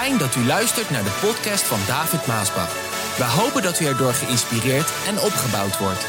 Fijn 0.00 0.18
dat 0.18 0.36
u 0.36 0.44
luistert 0.44 0.90
naar 0.90 1.02
de 1.02 1.18
podcast 1.26 1.62
van 1.62 1.78
David 1.86 2.26
Maasbach. 2.26 2.72
We 3.16 3.24
hopen 3.24 3.62
dat 3.62 3.80
u 3.80 3.84
erdoor 3.84 4.12
geïnspireerd 4.12 4.92
en 5.06 5.18
opgebouwd 5.18 5.78
wordt. 5.78 6.04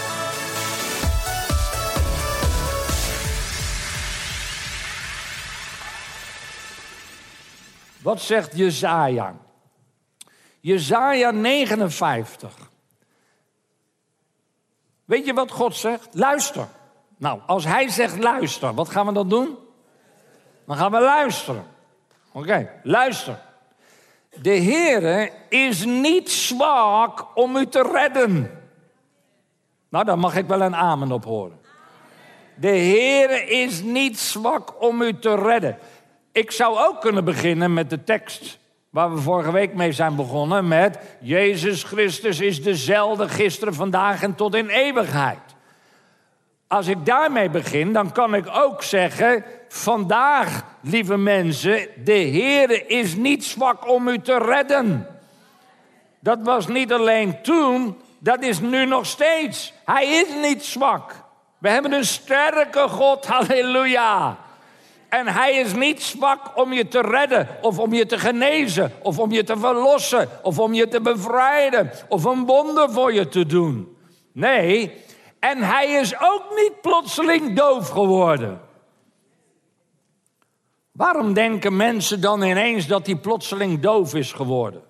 Wat 8.01 8.21
zegt 8.21 8.57
Jezaja? 8.57 9.35
Jezaja 10.59 11.31
59. 11.31 12.57
Weet 15.05 15.25
je 15.25 15.33
wat 15.33 15.51
God 15.51 15.75
zegt? 15.75 16.07
Luister. 16.11 16.67
Nou, 17.17 17.39
als 17.45 17.65
hij 17.65 17.89
zegt 17.89 18.17
luister, 18.17 18.73
wat 18.73 18.89
gaan 18.89 19.05
we 19.05 19.13
dan 19.13 19.29
doen? 19.29 19.57
Dan 20.65 20.77
gaan 20.77 20.91
we 20.91 20.99
luisteren. 20.99 21.65
Oké, 22.31 22.69
luister. 22.83 23.49
De 24.39 24.61
Heere 24.61 25.31
is 25.49 25.85
niet 25.85 26.31
zwak 26.31 27.27
om 27.33 27.55
u 27.55 27.67
te 27.67 27.89
redden. 27.93 28.51
Nou, 29.89 30.05
daar 30.05 30.19
mag 30.19 30.35
ik 30.35 30.47
wel 30.47 30.61
een 30.61 30.75
amen 30.75 31.11
op 31.11 31.23
horen. 31.23 31.59
De 32.55 32.67
Heere 32.67 33.45
is 33.45 33.81
niet 33.81 34.19
zwak 34.19 34.81
om 34.81 35.01
u 35.01 35.19
te 35.19 35.35
redden. 35.35 35.77
Ik 36.31 36.51
zou 36.51 36.77
ook 36.77 37.01
kunnen 37.01 37.25
beginnen 37.25 37.73
met 37.73 37.89
de 37.89 38.03
tekst 38.03 38.59
waar 38.89 39.13
we 39.13 39.21
vorige 39.21 39.51
week 39.51 39.73
mee 39.73 39.91
zijn 39.91 40.15
begonnen 40.15 40.67
met 40.67 40.99
Jezus 41.19 41.83
Christus 41.83 42.39
is 42.39 42.63
dezelfde 42.63 43.29
gisteren, 43.29 43.73
vandaag 43.73 44.23
en 44.23 44.35
tot 44.35 44.55
in 44.55 44.69
eeuwigheid. 44.69 45.39
Als 46.71 46.87
ik 46.87 47.05
daarmee 47.05 47.49
begin, 47.49 47.93
dan 47.93 48.11
kan 48.11 48.35
ik 48.35 48.45
ook 48.53 48.83
zeggen: 48.83 49.43
vandaag, 49.67 50.63
lieve 50.81 51.17
mensen, 51.17 51.87
de 52.03 52.11
Heer 52.11 52.89
is 52.89 53.15
niet 53.15 53.45
zwak 53.45 53.89
om 53.89 54.07
u 54.07 54.19
te 54.19 54.37
redden. 54.37 55.07
Dat 56.19 56.39
was 56.41 56.67
niet 56.67 56.93
alleen 56.93 57.41
toen, 57.41 57.97
dat 58.19 58.43
is 58.43 58.59
nu 58.59 58.85
nog 58.85 59.05
steeds. 59.05 59.73
Hij 59.85 60.07
is 60.07 60.27
niet 60.41 60.63
zwak. 60.63 61.23
We 61.57 61.69
hebben 61.69 61.91
een 61.91 62.05
sterke 62.05 62.87
God, 62.87 63.25
halleluja. 63.33 64.37
En 65.09 65.27
hij 65.27 65.53
is 65.53 65.73
niet 65.73 66.01
zwak 66.01 66.57
om 66.57 66.73
je 66.73 66.87
te 66.87 67.01
redden, 67.01 67.47
of 67.61 67.79
om 67.79 67.93
je 67.93 68.05
te 68.05 68.19
genezen, 68.19 68.91
of 69.01 69.19
om 69.19 69.31
je 69.31 69.43
te 69.43 69.57
verlossen, 69.57 70.29
of 70.41 70.59
om 70.59 70.73
je 70.73 70.87
te 70.87 71.01
bevrijden, 71.01 71.91
of 72.07 72.23
een 72.23 72.45
wonder 72.45 72.91
voor 72.91 73.13
je 73.13 73.27
te 73.27 73.45
doen. 73.45 73.97
Nee, 74.33 75.03
en 75.41 75.57
hij 75.63 75.87
is 75.87 76.19
ook 76.19 76.43
niet 76.55 76.81
plotseling 76.81 77.55
doof 77.55 77.89
geworden. 77.89 78.61
Waarom 80.91 81.33
denken 81.33 81.75
mensen 81.75 82.21
dan 82.21 82.41
ineens 82.41 82.87
dat 82.87 83.05
hij 83.05 83.15
plotseling 83.15 83.79
doof 83.79 84.15
is 84.15 84.31
geworden? 84.31 84.83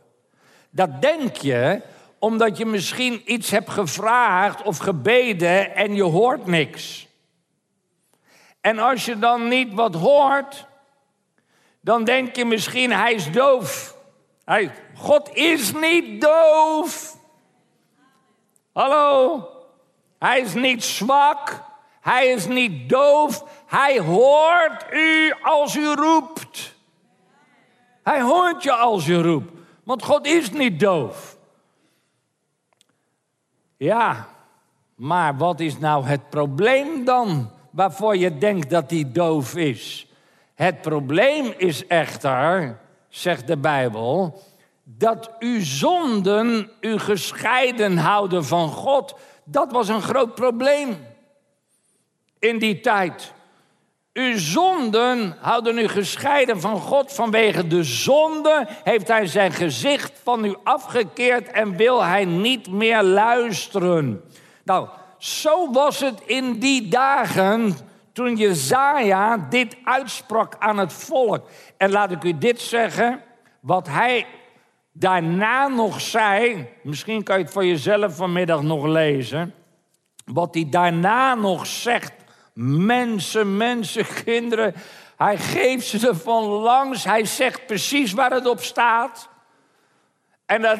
Dat 0.70 1.02
denk 1.02 1.36
je 1.36 1.82
omdat 2.20 2.58
je 2.58 2.66
misschien 2.66 3.22
iets 3.34 3.52
hebt 3.52 3.70
gevraagd 3.70 4.64
of 4.64 4.78
gebeden 4.78 5.76
en 5.76 5.96
je 5.96 6.04
hoort 6.04 6.46
niks. 6.46 7.08
En 8.62 8.80
als 8.80 9.06
je 9.06 9.20
dan 9.20 9.48
niet 9.48 9.74
wat 9.74 9.96
hoort, 9.96 10.68
dan 11.82 12.04
denk 12.04 12.36
je 12.36 12.46
misschien 12.46 12.92
hij 12.92 13.14
is 13.14 13.32
doof. 13.32 13.96
Hij, 14.46 14.72
God 14.96 15.36
is 15.36 15.74
niet 15.74 16.22
doof. 16.22 17.18
Hallo? 18.74 19.46
Hij 20.22 20.40
is 20.40 20.54
niet 20.54 20.84
zwak. 20.84 21.64
Hij 22.02 22.28
is 22.28 22.48
niet 22.48 22.90
doof. 22.90 23.46
Hij 23.66 24.00
hoort 24.00 24.86
u 24.94 25.34
als 25.42 25.76
u 25.76 25.94
roept. 25.94 26.76
Hij 28.04 28.22
hoort 28.22 28.64
je 28.64 28.72
als 28.72 29.06
je 29.06 29.22
roept. 29.22 29.52
Want 29.84 30.04
God 30.04 30.26
is 30.26 30.52
niet 30.52 30.80
doof. 30.80 31.38
Ja, 33.78 34.28
maar 34.96 35.38
wat 35.38 35.60
is 35.60 35.78
nou 35.78 36.06
het 36.06 36.30
probleem 36.30 37.06
dan 37.06 37.52
waarvoor 37.70 38.18
je 38.18 38.38
denkt 38.38 38.70
dat 38.70 38.90
hij 38.90 39.12
doof 39.12 39.56
is? 39.56 40.08
Het 40.54 40.82
probleem 40.82 41.54
is 41.58 41.88
echter, 41.88 42.80
zegt 43.10 43.48
de 43.48 43.58
Bijbel, 43.58 44.42
dat 44.84 45.32
uw 45.40 45.64
zonden 45.64 46.72
u 46.80 47.00
gescheiden 47.00 47.98
houden 47.98 48.46
van 48.46 48.70
God. 48.70 49.16
Dat 49.44 49.72
was 49.72 49.88
een 49.88 50.02
groot 50.02 50.36
probleem 50.36 51.08
in 52.40 52.60
die 52.60 52.80
tijd. 52.80 53.34
Uw 54.14 54.38
zonden 54.38 55.38
houden 55.40 55.78
u 55.78 55.88
gescheiden 55.88 56.62
van 56.62 56.80
God. 56.80 57.14
Vanwege 57.14 57.68
de 57.68 57.84
zonde 57.84 58.68
heeft 58.84 59.08
hij 59.08 59.28
zijn 59.28 59.52
gezicht 59.52 60.20
van 60.24 60.46
u 60.46 60.56
afgekeerd 60.64 61.52
en 61.52 61.76
wil 61.76 62.04
hij 62.04 62.26
niet 62.26 62.72
meer 62.72 63.04
luisteren. 63.04 64.24
Nou, 64.64 64.88
zo 65.18 65.72
was 65.72 66.00
het 66.00 66.22
in 66.26 66.60
die 66.60 66.88
dagen 66.88 67.76
toen 68.14 68.36
Jezaja 68.36 69.38
dit 69.50 69.76
uitsprak 69.84 70.56
aan 70.60 70.78
het 70.78 70.94
volk. 70.94 71.48
En 71.78 71.92
laat 71.92 72.12
ik 72.12 72.24
u 72.24 72.38
dit 72.38 72.62
zeggen, 72.62 73.22
wat 73.60 73.88
hij 73.88 74.26
daarna 74.92 75.68
nog 75.68 76.02
zei, 76.02 76.68
misschien 76.84 77.24
kan 77.24 77.38
je 77.38 77.44
het 77.44 77.54
voor 77.54 77.66
jezelf 77.66 78.16
vanmiddag 78.16 78.62
nog 78.62 78.86
lezen. 78.86 79.54
Wat 80.26 80.54
hij 80.54 80.68
daarna 80.70 81.36
nog 81.36 81.66
zegt, 81.66 82.14
mensen, 82.64 83.58
mensen, 83.58 84.06
kinderen, 84.24 84.74
hij 85.18 85.38
geeft 85.38 85.88
ze 85.88 86.08
ervan 86.08 86.44
langs, 86.44 87.04
hij 87.04 87.26
zegt 87.26 87.66
precies 87.66 88.14
waar 88.14 88.32
het 88.32 88.48
op 88.48 88.60
staat. 88.60 89.30
En 90.46 90.62
dat 90.62 90.80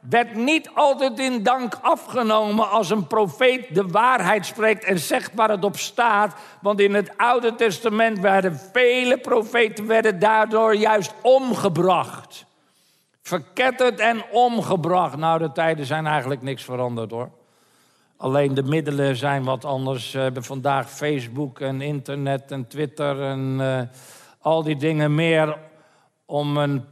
werd 0.00 0.34
niet 0.34 0.70
altijd 0.74 1.18
in 1.18 1.42
dank 1.42 1.78
afgenomen 1.82 2.70
als 2.70 2.90
een 2.90 3.06
profeet 3.06 3.74
de 3.74 3.86
waarheid 3.86 4.46
spreekt 4.46 4.84
en 4.84 4.98
zegt 4.98 5.34
waar 5.34 5.50
het 5.50 5.64
op 5.64 5.76
staat. 5.76 6.34
Want 6.60 6.80
in 6.80 6.94
het 6.94 7.16
Oude 7.16 7.54
Testament 7.54 8.18
werden 8.18 8.60
vele 8.72 9.18
profeten 9.18 9.86
werden 9.86 10.18
daardoor 10.18 10.74
juist 10.74 11.14
omgebracht. 11.22 12.48
Verketterd 13.30 14.00
en 14.00 14.24
omgebracht. 14.30 15.16
Nou, 15.16 15.38
de 15.38 15.52
tijden 15.52 15.86
zijn 15.86 16.06
eigenlijk 16.06 16.42
niks 16.42 16.64
veranderd 16.64 17.10
hoor. 17.10 17.30
Alleen 18.16 18.54
de 18.54 18.62
middelen 18.62 19.16
zijn 19.16 19.44
wat 19.44 19.64
anders. 19.64 20.12
We 20.12 20.18
hebben 20.18 20.44
vandaag 20.44 20.90
Facebook 20.90 21.60
en 21.60 21.80
internet 21.80 22.50
en 22.50 22.66
Twitter 22.66 23.22
en 23.22 23.56
uh, 23.60 23.80
al 24.38 24.62
die 24.62 24.76
dingen 24.76 25.14
meer 25.14 25.58
om 26.26 26.56
een 26.56 26.84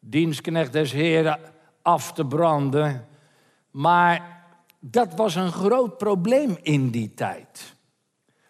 dienstknecht 0.00 0.72
des 0.72 0.92
Heren 0.92 1.38
af 1.82 2.12
te 2.12 2.24
branden. 2.24 3.06
Maar 3.70 4.44
dat 4.78 5.14
was 5.14 5.34
een 5.34 5.52
groot 5.52 5.98
probleem 5.98 6.58
in 6.62 6.90
die 6.90 7.14
tijd. 7.14 7.74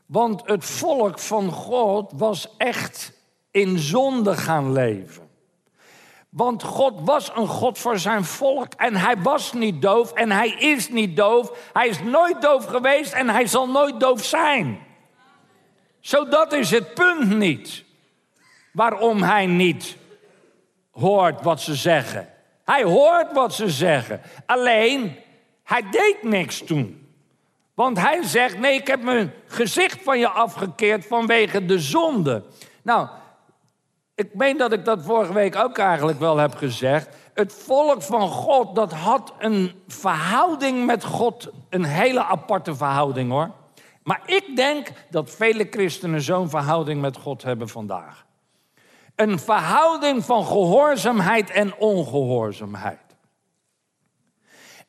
Want 0.07 0.43
het 0.45 0.65
volk 0.65 1.19
van 1.19 1.51
God 1.51 2.13
was 2.17 2.57
echt 2.57 3.13
in 3.51 3.79
zonde 3.79 4.37
gaan 4.37 4.73
leven. 4.73 5.30
Want 6.31 6.63
God 6.63 7.01
was 7.05 7.31
een 7.35 7.47
God 7.47 7.79
voor 7.79 7.99
zijn 7.99 8.25
volk 8.25 8.73
en 8.77 8.97
hij 8.97 9.17
was 9.17 9.53
niet 9.53 9.83
doof 9.83 10.13
en 10.13 10.31
hij 10.31 10.49
is 10.49 10.89
niet 10.89 11.17
doof. 11.17 11.71
Hij 11.73 11.89
is 11.89 12.01
nooit 12.03 12.43
doof 12.43 12.65
geweest 12.65 13.13
en 13.13 13.29
hij 13.29 13.47
zal 13.47 13.69
nooit 13.69 14.01
doof 14.01 14.25
zijn. 14.25 14.79
Zo 16.01 16.29
dat 16.29 16.53
is 16.53 16.71
het 16.71 16.95
punt 16.95 17.37
niet. 17.37 17.85
Waarom 18.73 19.23
hij 19.23 19.47
niet 19.47 19.97
hoort 20.91 21.43
wat 21.43 21.61
ze 21.61 21.75
zeggen. 21.75 22.29
Hij 22.65 22.83
hoort 22.83 23.33
wat 23.33 23.55
ze 23.55 23.71
zeggen. 23.71 24.21
Alleen, 24.47 25.17
hij 25.65 25.83
deed 25.91 26.23
niks 26.23 26.59
toen. 26.59 27.09
Want 27.75 27.99
hij 27.99 28.23
zegt, 28.23 28.59
nee, 28.59 28.75
ik 28.75 28.87
heb 28.87 29.03
mijn 29.03 29.33
gezicht 29.47 30.03
van 30.03 30.19
je 30.19 30.29
afgekeerd 30.29 31.07
vanwege 31.07 31.65
de 31.65 31.79
zonde. 31.79 32.45
Nou, 32.83 33.09
ik 34.21 34.35
meen 34.35 34.57
dat 34.57 34.73
ik 34.73 34.85
dat 34.85 35.03
vorige 35.03 35.33
week 35.33 35.57
ook 35.57 35.79
eigenlijk 35.79 36.19
wel 36.19 36.37
heb 36.37 36.55
gezegd. 36.55 37.17
Het 37.35 37.53
volk 37.53 38.03
van 38.03 38.29
God, 38.29 38.75
dat 38.75 38.93
had 38.93 39.33
een 39.39 39.83
verhouding 39.87 40.87
met 40.87 41.05
God. 41.05 41.51
Een 41.69 41.85
hele 41.85 42.25
aparte 42.25 42.75
verhouding 42.75 43.31
hoor. 43.31 43.51
Maar 44.03 44.21
ik 44.27 44.57
denk 44.57 44.93
dat 45.11 45.31
vele 45.31 45.67
christenen 45.71 46.21
zo'n 46.21 46.51
verhouding 46.51 47.01
met 47.01 47.17
God 47.17 47.43
hebben 47.43 47.69
vandaag. 47.69 48.27
Een 49.15 49.39
verhouding 49.39 50.25
van 50.25 50.45
gehoorzaamheid 50.45 51.51
en 51.51 51.77
ongehoorzaamheid. 51.77 53.17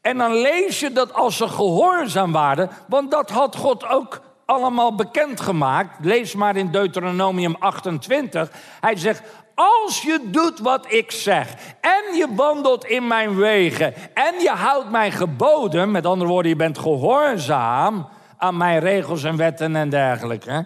En 0.02 0.18
dan 0.18 0.34
lees 0.34 0.80
je 0.80 0.92
dat 0.92 1.14
als 1.14 1.38
ze 1.38 1.48
gehoorzaam 1.48 2.32
waren, 2.32 2.70
want 2.88 3.12
dat 3.12 3.30
had 3.30 3.56
God 3.56 3.88
ook 3.88 4.22
allemaal 4.52 4.96
bekendgemaakt. 4.96 6.06
Lees 6.06 6.36
maar 6.36 6.56
in 6.56 6.72
Deuteronomium 6.72 7.56
28. 7.60 8.52
Hij 8.80 8.98
zegt, 8.98 9.22
als 9.56 10.02
je 10.02 10.20
doet 10.24 10.60
wat 10.60 10.92
ik 10.92 11.12
zeg 11.12 11.48
en 11.82 12.16
je 12.16 12.28
wandelt 12.36 12.86
in 12.86 13.08
mijn 13.08 13.36
wegen 13.36 13.94
en 14.14 14.40
je 14.40 14.50
houdt 14.50 14.90
mijn 14.90 15.12
geboden, 15.12 15.92
met 15.92 16.06
andere 16.06 16.30
woorden, 16.30 16.52
je 16.52 16.58
bent 16.58 16.78
gehoorzaam 16.78 18.08
aan 18.38 18.58
mijn 18.58 18.80
regels 18.80 19.24
en 19.24 19.38
wetten 19.38 19.76
en 19.76 19.90
dergelijke, 19.90 20.66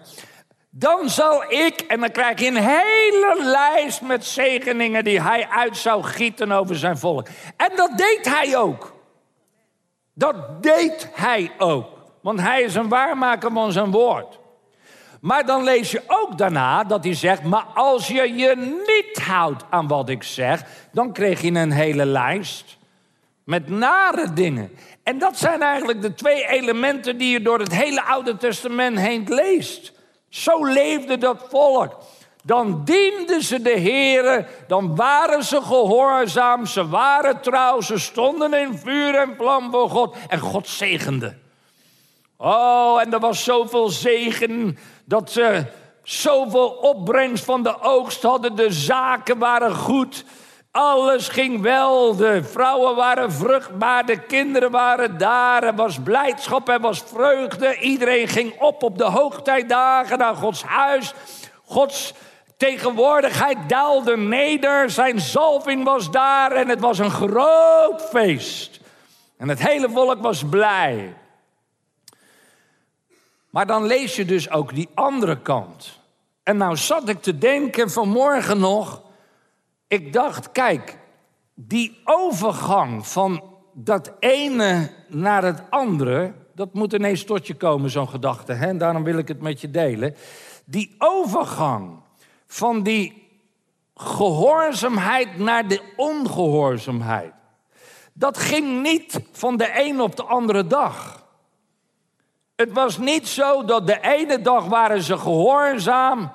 Dan 0.70 1.08
zal 1.08 1.44
ik, 1.48 1.80
en 1.80 2.00
dan 2.00 2.10
krijg 2.10 2.40
je 2.40 2.46
een 2.46 2.56
hele 2.56 3.36
lijst 3.42 4.02
met 4.02 4.24
zegeningen 4.24 5.04
die 5.04 5.22
hij 5.22 5.48
uit 5.48 5.76
zou 5.76 6.02
gieten 6.02 6.52
over 6.52 6.76
zijn 6.76 6.98
volk. 6.98 7.26
En 7.56 7.70
dat 7.76 7.90
deed 7.96 8.34
hij 8.34 8.56
ook. 8.56 8.94
Dat 10.14 10.62
deed 10.62 11.08
hij 11.12 11.52
ook. 11.58 11.95
Want 12.26 12.40
hij 12.40 12.62
is 12.62 12.74
een 12.74 12.88
waarmaker 12.88 13.52
van 13.52 13.72
zijn 13.72 13.90
woord. 13.90 14.38
Maar 15.20 15.46
dan 15.46 15.64
lees 15.64 15.90
je 15.90 16.02
ook 16.06 16.38
daarna 16.38 16.84
dat 16.84 17.04
hij 17.04 17.14
zegt: 17.14 17.42
Maar 17.42 17.64
als 17.74 18.06
je 18.06 18.34
je 18.34 18.56
niet 18.86 19.24
houdt 19.24 19.64
aan 19.70 19.88
wat 19.88 20.08
ik 20.08 20.22
zeg, 20.22 20.62
dan 20.92 21.12
krijg 21.12 21.42
je 21.42 21.50
een 21.50 21.70
hele 21.70 22.04
lijst 22.04 22.76
met 23.44 23.68
nare 23.68 24.32
dingen. 24.32 24.70
En 25.02 25.18
dat 25.18 25.38
zijn 25.38 25.62
eigenlijk 25.62 26.02
de 26.02 26.14
twee 26.14 26.48
elementen 26.48 27.18
die 27.18 27.30
je 27.30 27.42
door 27.42 27.58
het 27.58 27.74
hele 27.74 28.02
Oude 28.02 28.36
Testament 28.36 28.98
heen 28.98 29.24
leest. 29.28 29.92
Zo 30.28 30.64
leefde 30.64 31.18
dat 31.18 31.46
volk. 31.50 31.96
Dan 32.42 32.84
dienden 32.84 33.42
ze 33.42 33.62
de 33.62 33.78
Heer, 33.78 34.48
dan 34.66 34.96
waren 34.96 35.44
ze 35.44 35.62
gehoorzaam, 35.62 36.66
ze 36.66 36.88
waren 36.88 37.40
trouw, 37.40 37.80
ze 37.80 37.98
stonden 37.98 38.54
in 38.54 38.78
vuur 38.78 39.14
en 39.14 39.34
vlam 39.36 39.70
voor 39.70 39.90
God 39.90 40.16
en 40.28 40.38
God 40.38 40.68
zegende. 40.68 41.44
Oh, 42.38 43.00
en 43.00 43.12
er 43.12 43.20
was 43.20 43.44
zoveel 43.44 43.88
zegen 43.88 44.78
dat 45.04 45.30
ze 45.30 45.64
zoveel 46.02 46.68
opbrengst 46.68 47.44
van 47.44 47.62
de 47.62 47.80
oogst 47.80 48.22
hadden. 48.22 48.56
De 48.56 48.72
zaken 48.72 49.38
waren 49.38 49.74
goed. 49.74 50.24
Alles 50.70 51.28
ging 51.28 51.60
wel. 51.62 52.16
De 52.16 52.44
vrouwen 52.44 52.96
waren 52.96 53.32
vruchtbaar. 53.32 54.06
De 54.06 54.20
kinderen 54.20 54.70
waren 54.70 55.18
daar. 55.18 55.62
Er 55.62 55.74
was 55.74 55.98
blijdschap. 56.02 56.68
Er 56.68 56.80
was 56.80 57.02
vreugde. 57.06 57.78
Iedereen 57.78 58.28
ging 58.28 58.60
op 58.60 58.82
op 58.82 58.98
de 58.98 59.04
hoogtijdagen 59.04 60.18
naar 60.18 60.34
Gods 60.34 60.62
huis. 60.62 61.14
Gods 61.64 62.14
tegenwoordigheid 62.56 63.58
daalde 63.68 64.16
neder. 64.16 64.90
Zijn 64.90 65.20
zalving 65.20 65.84
was 65.84 66.10
daar. 66.10 66.52
En 66.52 66.68
het 66.68 66.80
was 66.80 66.98
een 66.98 67.10
groot 67.10 68.02
feest. 68.10 68.80
En 69.38 69.48
het 69.48 69.66
hele 69.66 69.90
volk 69.90 70.22
was 70.22 70.44
blij. 70.50 71.14
Maar 73.56 73.66
dan 73.66 73.86
lees 73.86 74.16
je 74.16 74.24
dus 74.24 74.50
ook 74.50 74.74
die 74.74 74.88
andere 74.94 75.40
kant. 75.40 76.00
En 76.42 76.56
nou 76.56 76.76
zat 76.76 77.08
ik 77.08 77.22
te 77.22 77.38
denken 77.38 77.90
vanmorgen 77.90 78.58
nog. 78.58 79.02
Ik 79.88 80.12
dacht, 80.12 80.52
kijk, 80.52 80.98
die 81.54 82.00
overgang 82.04 83.06
van 83.06 83.42
dat 83.72 84.12
ene 84.18 84.90
naar 85.08 85.44
het 85.44 85.62
andere. 85.70 86.32
Dat 86.54 86.74
moet 86.74 86.92
ineens 86.92 87.24
tot 87.24 87.46
je 87.46 87.54
komen, 87.54 87.90
zo'n 87.90 88.08
gedachte. 88.08 88.52
Hè? 88.52 88.66
En 88.66 88.78
daarom 88.78 89.04
wil 89.04 89.18
ik 89.18 89.28
het 89.28 89.40
met 89.40 89.60
je 89.60 89.70
delen. 89.70 90.14
Die 90.64 90.94
overgang 90.98 92.00
van 92.46 92.82
die 92.82 93.28
gehoorzaamheid 93.94 95.38
naar 95.38 95.68
de 95.68 95.80
ongehoorzaamheid. 95.96 97.32
Dat 98.12 98.38
ging 98.38 98.82
niet 98.82 99.20
van 99.32 99.56
de 99.56 99.70
een 99.74 100.00
op 100.00 100.16
de 100.16 100.24
andere 100.24 100.66
dag. 100.66 101.15
Het 102.56 102.72
was 102.72 102.98
niet 102.98 103.28
zo 103.28 103.64
dat 103.64 103.86
de 103.86 104.00
ene 104.00 104.40
dag 104.40 104.64
waren 104.64 105.02
ze 105.02 105.18
gehoorzaam 105.18 106.32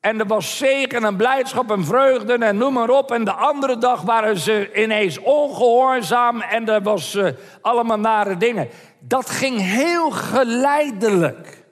en 0.00 0.18
er 0.18 0.26
was 0.26 0.56
zegen 0.56 1.04
en 1.04 1.16
blijdschap 1.16 1.70
en 1.70 1.84
vreugde 1.84 2.34
en 2.34 2.56
noem 2.56 2.72
maar 2.72 2.90
op. 2.90 3.10
En 3.10 3.24
de 3.24 3.32
andere 3.32 3.78
dag 3.78 4.00
waren 4.00 4.38
ze 4.38 4.82
ineens 4.82 5.18
ongehoorzaam 5.18 6.40
en 6.40 6.68
er 6.68 6.82
was 6.82 7.14
uh, 7.14 7.28
allemaal 7.60 7.98
nare 7.98 8.36
dingen. 8.36 8.68
Dat 8.98 9.30
ging 9.30 9.60
heel 9.60 10.10
geleidelijk. 10.10 11.64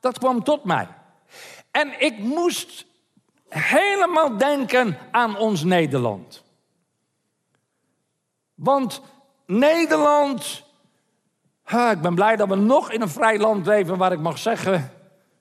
Dat 0.00 0.18
kwam 0.18 0.44
tot 0.44 0.64
mij. 0.64 0.88
En 1.70 2.00
ik 2.00 2.18
moest 2.18 2.86
helemaal 3.48 4.36
denken 4.36 4.98
aan 5.10 5.36
ons 5.36 5.64
Nederland. 5.64 6.44
Want 8.54 9.02
Nederland 9.46 10.64
ik 11.70 12.00
ben 12.00 12.14
blij 12.14 12.36
dat 12.36 12.48
we 12.48 12.54
nog 12.54 12.92
in 12.92 13.00
een 13.00 13.08
vrij 13.08 13.38
land 13.38 13.66
leven 13.66 13.96
waar 13.96 14.12
ik 14.12 14.20
mag 14.20 14.38
zeggen 14.38 14.92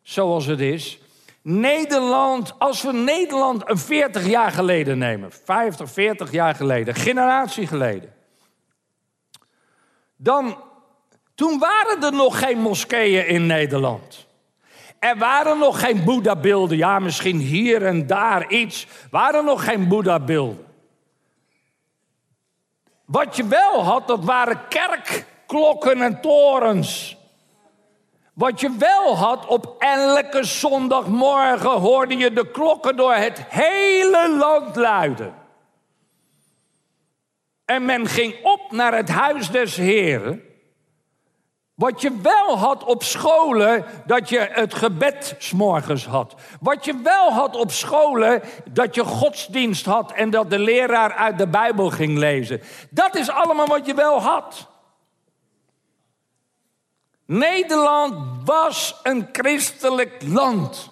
zoals 0.02 0.46
het 0.46 0.60
is. 0.60 1.00
Nederland, 1.42 2.54
als 2.58 2.82
we 2.82 2.94
Nederland 2.94 3.70
een 3.70 3.78
40 3.78 4.28
jaar 4.28 4.52
geleden 4.52 4.98
nemen, 4.98 5.32
50, 5.44 5.92
40 5.92 6.32
jaar 6.32 6.56
geleden, 6.56 6.96
generatie 6.96 7.68
geleden. 7.68 8.14
Dan, 10.16 10.58
toen 11.36 11.60
waren 11.60 12.04
er 12.04 12.14
nog 12.14 12.40
geen 12.40 12.58
moskeeën 12.58 13.28
in 13.28 13.46
Nederland. 13.46 14.28
Er 15.00 15.18
waren 15.18 15.58
nog 15.58 15.80
geen 15.80 16.04
Boeddha-beelden. 16.04 16.78
Ja, 16.78 17.00
misschien 17.00 17.38
hier 17.38 17.86
en 17.86 18.08
daar 18.08 18.50
iets. 18.50 18.88
Waren 19.12 19.46
nog 19.46 19.64
geen 19.64 19.88
Boeddha-beelden. 19.88 20.66
Wat 23.06 23.36
je 23.36 23.48
wel 23.48 23.84
had, 23.84 24.08
dat 24.08 24.24
waren 24.24 24.68
kerk 24.68 25.26
klokken 25.50 26.02
en 26.02 26.22
torens. 26.22 27.18
Wat 28.34 28.60
je 28.60 28.76
wel 28.78 29.18
had, 29.18 29.46
op 29.46 29.76
elke 29.80 30.44
zondagmorgen 30.44 31.70
hoorde 31.70 32.18
je 32.18 32.34
de 32.34 32.52
klokken 32.52 32.96
door 32.96 33.14
het 33.14 33.44
hele 33.48 34.36
land 34.38 34.76
luiden. 34.76 35.34
En 37.66 37.86
men 37.86 38.08
ging 38.08 38.36
op 38.44 38.72
naar 38.72 38.96
het 38.96 39.10
huis 39.10 39.52
des 39.52 39.76
Heren. 39.76 40.44
Wat 41.76 42.02
je 42.02 42.12
wel 42.22 42.58
had 42.58 42.84
op 42.84 43.04
scholen, 43.04 43.86
dat 44.06 44.30
je 44.30 44.48
het 44.52 44.74
gebed 44.74 45.36
s'morgens 45.38 46.06
had. 46.06 46.36
Wat 46.60 46.86
je 46.86 47.00
wel 47.04 47.32
had 47.32 47.56
op 47.56 47.72
scholen, 47.72 48.42
dat 48.72 48.96
je 48.96 49.04
godsdienst 49.04 49.86
had 49.86 50.12
en 50.12 50.30
dat 50.30 50.50
de 50.50 50.60
leraar 50.60 51.14
uit 51.14 51.38
de 51.38 51.48
Bijbel 51.48 51.90
ging 51.90 52.18
lezen. 52.18 52.62
Dat 52.90 53.16
is 53.16 53.30
allemaal 53.30 53.68
wat 53.68 53.86
je 53.86 53.94
wel 53.94 54.22
had. 54.22 54.69
Nederland 57.30 58.46
was 58.46 59.00
een 59.04 59.30
christelijk 59.32 60.24
land. 60.26 60.92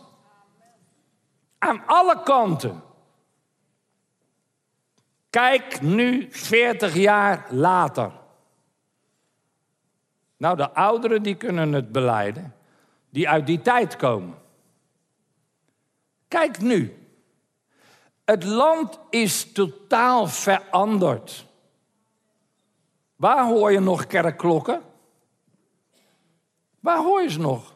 Aan 1.57 1.83
alle 1.85 2.23
kanten. 2.23 2.83
Kijk 5.29 5.81
nu 5.81 6.27
40 6.31 6.95
jaar 6.95 7.45
later. 7.49 8.11
Nou, 10.37 10.57
de 10.57 10.73
ouderen 10.73 11.23
die 11.23 11.35
kunnen 11.35 11.73
het 11.73 11.91
beleiden, 11.91 12.55
die 13.09 13.29
uit 13.29 13.45
die 13.45 13.61
tijd 13.61 13.95
komen. 13.95 14.35
Kijk 16.27 16.59
nu. 16.59 17.07
Het 18.25 18.43
land 18.43 18.99
is 19.09 19.51
totaal 19.51 20.27
veranderd. 20.27 21.45
Waar 23.15 23.45
hoor 23.45 23.71
je 23.71 23.79
nog 23.79 24.07
kerkklokken? 24.07 24.86
Waar 26.79 26.97
hoor 26.97 27.21
je 27.21 27.29
ze 27.29 27.39
nog? 27.39 27.75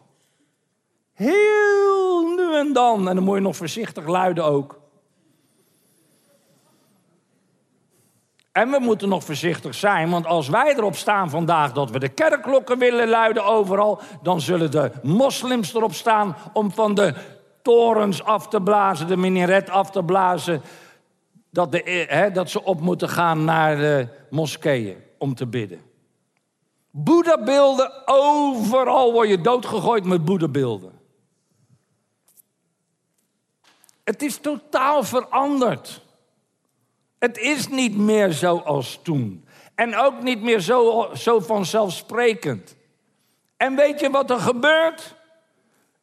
Heel 1.14 2.22
nu 2.36 2.56
en 2.56 2.74
dan. 2.74 3.10
En 3.10 3.16
dan 3.16 3.24
moet 3.24 3.36
je 3.36 3.42
nog 3.42 3.56
voorzichtig 3.56 4.08
luiden 4.08 4.46
ook. 4.46 4.80
En 8.52 8.70
we 8.70 8.80
moeten 8.80 9.10
nog 9.10 9.24
voorzichtig 9.24 9.76
zijn, 9.76 10.10
want 10.10 10.26
als 10.26 10.50
wij 10.50 10.76
erop 10.76 10.96
staan 10.96 11.30
vandaag 11.30 11.72
dat 11.72 11.92
we 11.92 12.00
de 12.00 12.10
kerkklokken 12.10 12.78
willen 12.78 13.10
luiden 13.10 13.46
overal, 13.46 14.02
dan 14.22 14.42
zullen 14.42 14.72
de 14.72 14.92
moslims 15.04 15.74
erop 15.74 15.94
staan 15.94 16.36
om 16.54 16.72
van 16.72 16.96
de 16.96 17.14
torens 17.62 18.24
af 18.24 18.48
te 18.48 18.62
blazen, 18.62 19.08
de 19.08 19.18
minaret 19.18 19.70
af 19.70 19.92
te 19.92 20.04
blazen, 20.04 20.62
dat, 21.50 21.72
de, 21.72 22.30
dat 22.34 22.50
ze 22.50 22.64
op 22.64 22.82
moeten 22.82 23.10
gaan 23.10 23.44
naar 23.44 23.78
de 23.78 24.08
moskeeën 24.30 24.98
om 25.18 25.36
te 25.36 25.48
bidden. 25.48 25.91
Boeddhabeelden, 26.92 28.08
overal 28.08 29.12
word 29.12 29.30
je 29.30 29.42
doodgegooid 29.42 30.04
met 30.04 30.26
boeddhabeelden. 30.26 31.00
Het 34.04 34.22
is 34.22 34.38
totaal 34.38 35.04
veranderd. 35.04 36.02
Het 37.20 37.38
is 37.38 37.68
niet 37.68 37.98
meer 37.98 38.32
zoals 38.32 39.00
toen. 39.04 39.46
En 39.76 39.96
ook 39.96 40.22
niet 40.22 40.42
meer 40.42 40.60
zo, 40.60 41.10
zo 41.16 41.40
vanzelfsprekend. 41.40 42.76
En 43.58 43.76
weet 43.76 44.00
je 44.00 44.10
wat 44.10 44.30
er 44.30 44.40
gebeurt? 44.40 45.16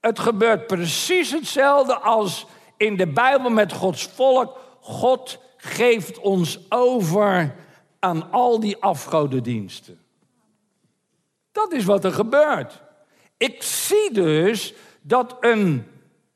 Het 0.00 0.18
gebeurt 0.18 0.66
precies 0.66 1.30
hetzelfde 1.30 1.99
als 1.99 2.47
in 2.76 2.97
de 2.97 3.07
Bijbel 3.07 3.50
met 3.50 3.73
Gods 3.73 4.07
volk. 4.07 4.59
God 4.80 5.38
geeft 5.57 6.18
ons 6.18 6.59
over 6.68 7.54
aan 7.99 8.33
al 8.33 8.61
die 8.61 8.76
afgodendiensten. 8.76 10.00
Dat 11.59 11.73
is 11.73 11.85
wat 11.85 12.05
er 12.05 12.12
gebeurt. 12.12 12.81
Ik 13.37 13.62
zie 13.62 14.12
dus 14.12 14.75
dat 15.00 15.37
een 15.41 15.87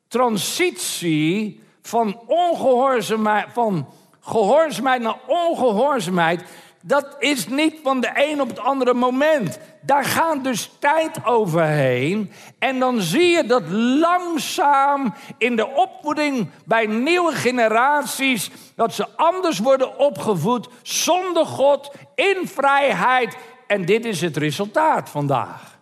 transitie 0.09 1.61
van, 1.83 2.21
ongehoorzaamheid, 2.27 3.47
van 3.53 3.89
gehoorzaamheid 4.21 5.03
naar 5.03 5.19
ongehoorzaamheid, 5.27 6.45
Dat 6.85 7.17
is 7.19 7.49
niet 7.49 7.75
van 7.83 8.01
de 8.01 8.11
een 8.15 8.41
op 8.41 8.49
het 8.49 8.59
andere 8.59 8.95
moment. 8.95 9.59
Daar 9.81 10.05
gaat 10.05 10.45
dus 10.45 10.71
tijd 10.79 11.25
overheen. 11.25 12.33
En 12.59 12.79
dan 12.79 13.01
zie 13.01 13.29
je 13.29 13.45
dat 13.47 13.63
langzaam 13.71 15.15
in 15.39 15.57
de 15.57 15.67
opvoeding 15.67 16.51
bij 16.65 16.87
nieuwe 16.87 17.33
generaties... 17.33 18.51
dat 18.75 18.95
ze 18.95 19.07
anders 19.17 19.59
worden 19.59 19.99
opgevoed 19.99 20.69
zonder 20.83 21.47
God, 21.47 21.93
in 22.15 22.49
vrijheid. 22.49 23.37
En 23.67 23.85
dit 23.85 24.05
is 24.05 24.21
het 24.21 24.37
resultaat 24.37 25.11
vandaag. 25.11 25.79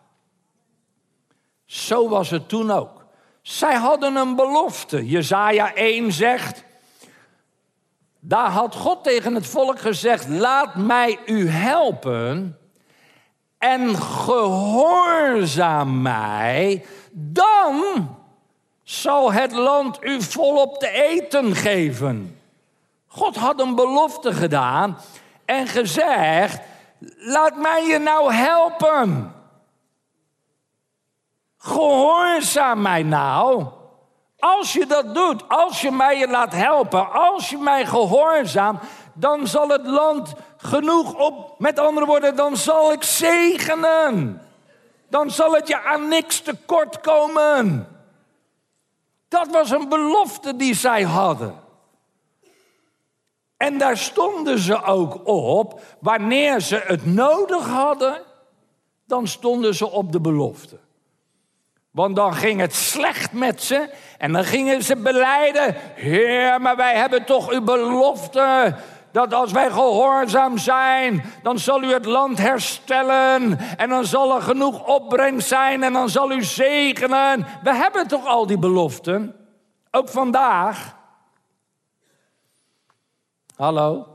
Zo 1.64 2.08
was 2.08 2.30
het 2.30 2.48
toen 2.48 2.70
ook. 2.70 3.04
Zij 3.42 3.74
hadden 3.74 4.16
een 4.16 4.36
belofte. 4.36 5.06
Jezaja 5.06 5.74
1 5.74 6.12
zegt... 6.12 6.64
Daar 8.22 8.50
had 8.50 8.74
God 8.74 9.04
tegen 9.04 9.34
het 9.34 9.46
volk 9.46 9.80
gezegd: 9.80 10.28
Laat 10.28 10.74
mij 10.74 11.18
u 11.26 11.48
helpen 11.48 12.58
en 13.58 13.96
gehoorzaam 13.96 16.02
mij, 16.02 16.84
dan 17.12 18.08
zal 18.82 19.32
het 19.32 19.52
land 19.52 20.04
u 20.04 20.22
volop 20.22 20.78
te 20.78 20.88
eten 20.88 21.56
geven. 21.56 22.40
God 23.06 23.36
had 23.36 23.60
een 23.60 23.74
belofte 23.74 24.32
gedaan 24.32 24.98
en 25.44 25.66
gezegd: 25.66 26.60
Laat 27.16 27.56
mij 27.56 27.86
je 27.86 27.98
nou 27.98 28.32
helpen. 28.32 29.34
Gehoorzaam 31.58 32.82
mij 32.82 33.02
nou. 33.02 33.66
Als 34.38 34.72
je 34.72 34.86
dat 34.86 35.14
doet, 35.14 35.48
als 35.48 35.80
je 35.80 35.90
mij 35.90 36.18
je 36.18 36.28
laat 36.28 36.52
helpen, 36.52 37.12
als 37.12 37.50
je 37.50 37.58
mij 37.58 37.86
gehoorzaamt, 37.86 38.82
dan 39.14 39.46
zal 39.46 39.68
het 39.68 39.86
land 39.86 40.32
genoeg 40.56 41.14
op. 41.14 41.54
Met 41.58 41.78
andere 41.78 42.06
woorden, 42.06 42.36
dan 42.36 42.56
zal 42.56 42.92
ik 42.92 43.02
zegenen. 43.02 44.42
Dan 45.08 45.30
zal 45.30 45.52
het 45.52 45.68
je 45.68 45.82
aan 45.82 46.08
niks 46.08 46.40
tekort 46.40 47.00
komen. 47.00 47.88
Dat 49.28 49.48
was 49.50 49.70
een 49.70 49.88
belofte 49.88 50.56
die 50.56 50.74
zij 50.74 51.02
hadden. 51.02 51.69
En 53.70 53.78
daar 53.78 53.96
stonden 53.96 54.58
ze 54.58 54.82
ook 54.82 55.26
op. 55.26 55.80
Wanneer 56.00 56.60
ze 56.60 56.82
het 56.84 57.06
nodig 57.06 57.66
hadden, 57.66 58.22
dan 59.06 59.26
stonden 59.26 59.74
ze 59.74 59.90
op 59.90 60.12
de 60.12 60.20
belofte. 60.20 60.78
Want 61.90 62.16
dan 62.16 62.34
ging 62.34 62.60
het 62.60 62.74
slecht 62.74 63.32
met 63.32 63.62
ze 63.62 63.90
en 64.18 64.32
dan 64.32 64.44
gingen 64.44 64.82
ze 64.82 64.96
beleiden: 64.96 65.76
Heer, 65.94 66.60
maar 66.60 66.76
wij 66.76 66.96
hebben 66.96 67.24
toch 67.24 67.50
uw 67.50 67.62
belofte 67.62 68.76
dat 69.12 69.34
als 69.34 69.52
wij 69.52 69.70
gehoorzaam 69.70 70.58
zijn, 70.58 71.24
dan 71.42 71.58
zal 71.58 71.82
u 71.82 71.92
het 71.92 72.04
land 72.04 72.38
herstellen 72.38 73.58
en 73.76 73.88
dan 73.88 74.04
zal 74.04 74.34
er 74.34 74.42
genoeg 74.42 74.86
opbrengst 74.86 75.48
zijn 75.48 75.82
en 75.82 75.92
dan 75.92 76.08
zal 76.08 76.32
u 76.32 76.42
zegenen. 76.42 77.46
We 77.62 77.74
hebben 77.74 78.08
toch 78.08 78.26
al 78.26 78.46
die 78.46 78.58
beloften, 78.58 79.34
ook 79.90 80.08
vandaag. 80.08 80.98
Hallo? 83.60 84.06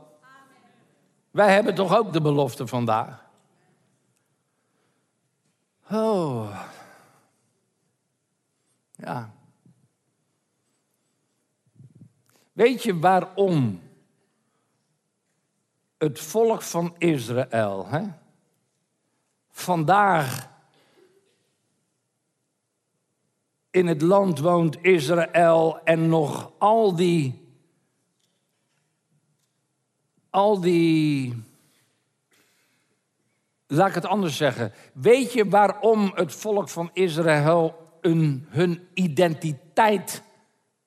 Wij 1.30 1.52
hebben 1.52 1.74
toch 1.74 1.96
ook 1.96 2.12
de 2.12 2.20
belofte 2.20 2.66
vandaag? 2.66 3.24
Oh. 5.90 6.60
Ja. 8.90 9.30
Weet 12.52 12.82
je 12.82 12.98
waarom 12.98 13.82
het 15.98 16.20
volk 16.20 16.62
van 16.62 16.94
Israël 16.98 17.86
hè, 17.86 18.02
vandaag 19.50 20.48
in 23.70 23.86
het 23.86 24.02
land 24.02 24.38
woont 24.38 24.78
Israël 24.82 25.80
en 25.84 26.08
nog 26.08 26.52
al 26.58 26.96
die, 26.96 27.45
al 30.36 30.60
die, 30.60 31.42
laat 33.66 33.88
ik 33.88 33.94
het 33.94 34.06
anders 34.06 34.36
zeggen. 34.36 34.72
Weet 34.92 35.32
je 35.32 35.48
waarom 35.48 36.12
het 36.14 36.34
volk 36.34 36.68
van 36.68 36.90
Israël 36.92 37.74
hun 38.48 38.88
identiteit 38.94 40.22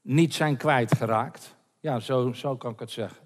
niet 0.01 0.34
zijn 0.34 0.58
kwijtgeraakt. 0.58 1.56
Ja, 1.79 2.00
zo, 2.00 2.32
zo 2.34 2.56
kan 2.56 2.72
ik 2.72 2.79
het 2.79 2.91
zeggen. 2.91 3.18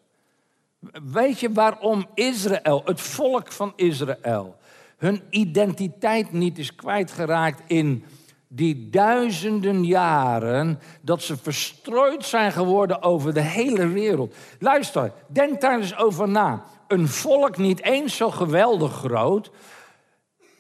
Weet 1.04 1.40
je 1.40 1.52
waarom 1.52 2.08
Israël, 2.14 2.82
het 2.86 3.02
volk 3.02 3.52
van 3.52 3.74
Israël, 3.76 4.56
hun 4.98 5.22
identiteit 5.30 6.32
niet 6.32 6.58
is 6.58 6.76
kwijtgeraakt 6.76 7.62
in 7.68 8.06
die 8.56 8.90
duizenden 8.90 9.86
jaren 9.86 10.80
dat 11.02 11.22
ze 11.22 11.38
verstrooid 11.38 12.26
zijn 12.26 12.52
geworden 12.52 13.02
over 13.02 13.34
de 13.34 13.42
hele 13.42 13.88
wereld. 13.88 14.36
Luister, 14.60 15.14
denk 15.28 15.62
daar 15.62 15.80
eens 15.80 15.98
over 15.98 16.30
na. 16.30 16.64
Een 16.88 17.08
volk 17.08 17.58
niet 17.58 17.84
eens 17.84 18.16
zo 18.16 18.32
geweldig 18.32 18.94
groot 18.94 19.52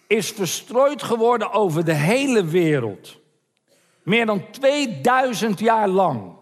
is 0.07 0.31
verstrooid 0.31 1.03
geworden 1.03 1.51
over 1.51 1.85
de 1.85 1.93
hele 1.93 2.45
wereld. 2.45 3.19
Meer 4.03 4.25
dan 4.25 4.51
2000 4.51 5.59
jaar 5.59 5.87
lang. 5.87 6.35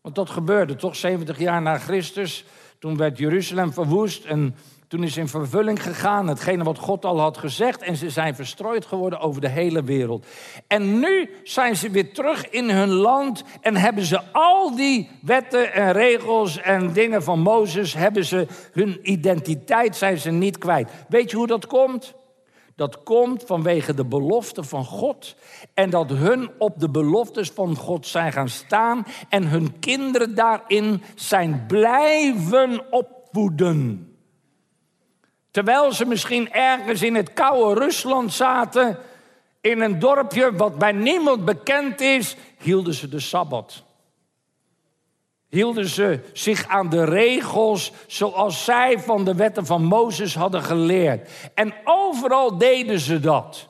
Want 0.00 0.14
dat 0.14 0.30
gebeurde 0.30 0.76
toch 0.76 0.96
70 0.96 1.38
jaar 1.38 1.62
na 1.62 1.78
Christus. 1.78 2.44
Toen 2.78 2.96
werd 2.96 3.18
Jeruzalem 3.18 3.72
verwoest 3.72 4.24
en 4.24 4.54
toen 4.88 5.02
is 5.02 5.16
in 5.16 5.28
vervulling 5.28 5.82
gegaan 5.82 6.28
hetgene 6.28 6.64
wat 6.64 6.78
God 6.78 7.04
al 7.04 7.20
had 7.20 7.38
gezegd. 7.38 7.82
En 7.82 7.96
ze 7.96 8.10
zijn 8.10 8.34
verstrooid 8.34 8.86
geworden 8.86 9.20
over 9.20 9.40
de 9.40 9.48
hele 9.48 9.82
wereld. 9.82 10.26
En 10.66 10.98
nu 10.98 11.30
zijn 11.42 11.76
ze 11.76 11.90
weer 11.90 12.12
terug 12.12 12.50
in 12.50 12.70
hun 12.70 12.90
land 12.90 13.42
en 13.60 13.76
hebben 13.76 14.04
ze 14.04 14.20
al 14.32 14.76
die 14.76 15.10
wetten 15.22 15.72
en 15.72 15.92
regels 15.92 16.60
en 16.60 16.92
dingen 16.92 17.22
van 17.22 17.40
Mozes, 17.40 17.94
hebben 17.94 18.24
ze 18.24 18.46
hun 18.72 18.98
identiteit 19.02 19.96
zijn 19.96 20.18
ze 20.18 20.30
niet 20.30 20.58
kwijt. 20.58 20.90
Weet 21.08 21.30
je 21.30 21.36
hoe 21.36 21.46
dat 21.46 21.66
komt? 21.66 22.14
Dat 22.76 23.02
komt 23.02 23.42
vanwege 23.46 23.94
de 23.94 24.04
belofte 24.04 24.62
van 24.62 24.84
God. 24.84 25.36
En 25.74 25.90
dat 25.90 26.10
hun 26.10 26.50
op 26.58 26.80
de 26.80 26.90
beloftes 26.90 27.50
van 27.50 27.76
God 27.76 28.06
zijn 28.06 28.32
gaan 28.32 28.48
staan. 28.48 29.06
En 29.28 29.46
hun 29.46 29.78
kinderen 29.78 30.34
daarin 30.34 31.02
zijn 31.14 31.64
blijven 31.66 32.92
opvoeden. 32.92 34.08
Terwijl 35.54 35.92
ze 35.92 36.04
misschien 36.04 36.52
ergens 36.52 37.02
in 37.02 37.14
het 37.14 37.32
koude 37.32 37.80
Rusland 37.80 38.32
zaten. 38.32 38.98
In 39.60 39.80
een 39.80 39.98
dorpje 39.98 40.56
wat 40.56 40.78
bij 40.78 40.92
niemand 40.92 41.44
bekend 41.44 42.00
is. 42.00 42.36
Hielden 42.58 42.94
ze 42.94 43.08
de 43.08 43.20
Sabbat 43.20 43.84
hielden 45.54 45.88
ze 45.88 46.20
zich 46.32 46.68
aan 46.68 46.88
de 46.88 47.04
regels 47.04 47.92
zoals 48.06 48.64
zij 48.64 48.98
van 48.98 49.24
de 49.24 49.34
wetten 49.34 49.66
van 49.66 49.84
Mozes 49.84 50.34
hadden 50.34 50.62
geleerd. 50.62 51.30
En 51.54 51.74
overal 51.84 52.58
deden 52.58 52.98
ze 52.98 53.20
dat. 53.20 53.68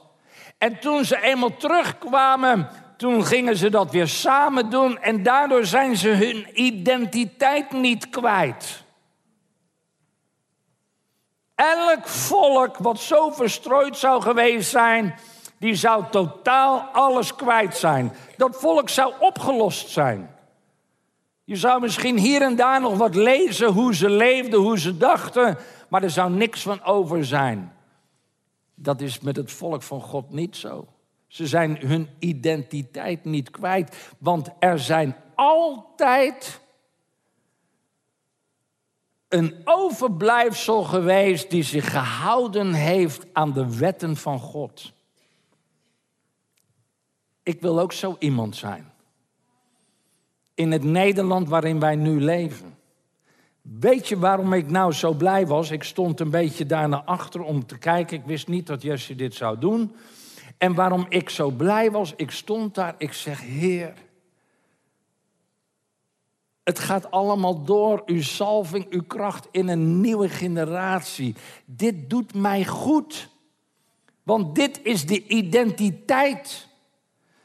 En 0.59 0.79
toen 0.81 1.05
ze 1.05 1.23
eenmaal 1.23 1.57
terugkwamen, 1.57 2.69
toen 2.97 3.25
gingen 3.25 3.57
ze 3.57 3.71
dat 3.71 3.91
weer 3.91 4.09
samen 4.09 4.71
doen 4.71 4.99
en 4.99 5.23
daardoor 5.23 5.67
zijn 5.67 5.97
ze 5.97 6.09
hun 6.09 6.47
identiteit 6.55 7.73
niet 7.73 8.11
kwijt. 8.11 8.84
Elk 11.55 12.09
volk 12.09 12.77
wat 12.77 12.99
zo 12.99 13.31
verstrooid 13.31 13.97
zou 13.97 14.23
geweest 14.23 14.71
zijn, 14.71 15.15
die 15.59 15.75
zou 15.75 16.05
totaal 16.11 16.81
alles 16.81 17.35
kwijt 17.35 17.77
zijn. 17.77 18.13
Dat 18.37 18.57
volk 18.57 18.89
zou 18.89 19.13
opgelost 19.21 19.89
zijn. 19.89 20.35
Je 21.45 21.57
zou 21.57 21.81
misschien 21.81 22.19
hier 22.19 22.43
en 22.43 22.57
daar 22.57 22.81
nog 22.81 22.97
wat 22.97 23.15
lezen 23.15 23.73
hoe 23.73 23.95
ze 23.95 24.11
leefden, 24.11 24.61
hoe 24.61 24.79
ze 24.79 24.97
dachten, 24.97 25.59
maar 25.89 26.03
er 26.03 26.11
zou 26.11 26.31
niks 26.31 26.63
van 26.63 26.83
over 26.83 27.25
zijn. 27.25 27.73
Dat 28.75 29.01
is 29.01 29.21
met 29.21 29.37
het 29.37 29.53
volk 29.53 29.83
van 29.83 30.01
God 30.01 30.31
niet 30.31 30.57
zo. 30.57 30.87
Ze 31.27 31.47
zijn 31.47 31.77
hun 31.77 32.09
identiteit 32.19 33.25
niet 33.25 33.51
kwijt, 33.51 34.15
want 34.19 34.49
er 34.59 34.79
zijn 34.79 35.17
altijd 35.35 36.61
een 39.35 39.55
overblijfsel 39.65 40.83
geweest 40.83 41.51
die 41.51 41.63
zich 41.63 41.91
gehouden 41.91 42.73
heeft 42.73 43.27
aan 43.33 43.53
de 43.53 43.77
wetten 43.77 44.17
van 44.17 44.39
God. 44.39 44.93
Ik 47.43 47.61
wil 47.61 47.81
ook 47.81 47.93
zo 47.93 48.17
iemand 48.19 48.57
zijn 48.57 48.93
in 50.55 50.73
het 50.73 50.85
Nederland 50.85 51.49
waarin 51.49 51.81
wij 51.81 51.97
nu 51.97 52.21
leven. 52.21 52.75
Weet 53.63 54.09
je 54.09 54.19
waarom 54.19 54.53
ik 54.53 54.71
nou 54.71 54.93
zo 54.93 55.13
blij 55.13 55.47
was? 55.47 55.71
Ik 55.71 55.83
stond 55.83 56.21
een 56.21 56.31
beetje 56.31 56.67
daar 56.67 56.89
naar 56.89 57.03
achter 57.03 57.43
om 57.43 57.67
te 57.67 57.79
kijken. 57.79 58.17
Ik 58.17 58.25
wist 58.25 58.49
niet 58.49 58.67
dat 58.67 58.83
Jesse 58.83 59.15
dit 59.15 59.35
zou 59.35 59.59
doen. 59.59 59.97
En 60.59 60.75
waarom 60.75 61.07
ik 61.09 61.31
zo 61.31 61.51
blij 61.51 61.91
was, 61.91 62.13
ik 62.17 62.31
stond 62.31 62.75
daar, 62.75 62.95
ik 62.99 63.13
zeg, 63.13 63.41
Heer, 63.41 63.93
Het 66.65 66.79
gaat 66.79 67.11
allemaal 67.11 67.65
door, 67.65 68.03
uw 68.07 68.23
salving, 68.23 68.87
uw 68.91 69.03
kracht 69.07 69.49
in 69.51 69.69
een 69.69 70.01
nieuwe 70.01 70.29
generatie. 70.29 71.35
Dit 71.65 72.11
doet 72.11 72.35
mij 72.35 72.65
goed. 72.65 73.29
Want 74.23 74.55
dit 74.55 74.81
is 74.83 75.07
de 75.07 75.27
identiteit. 75.27 76.69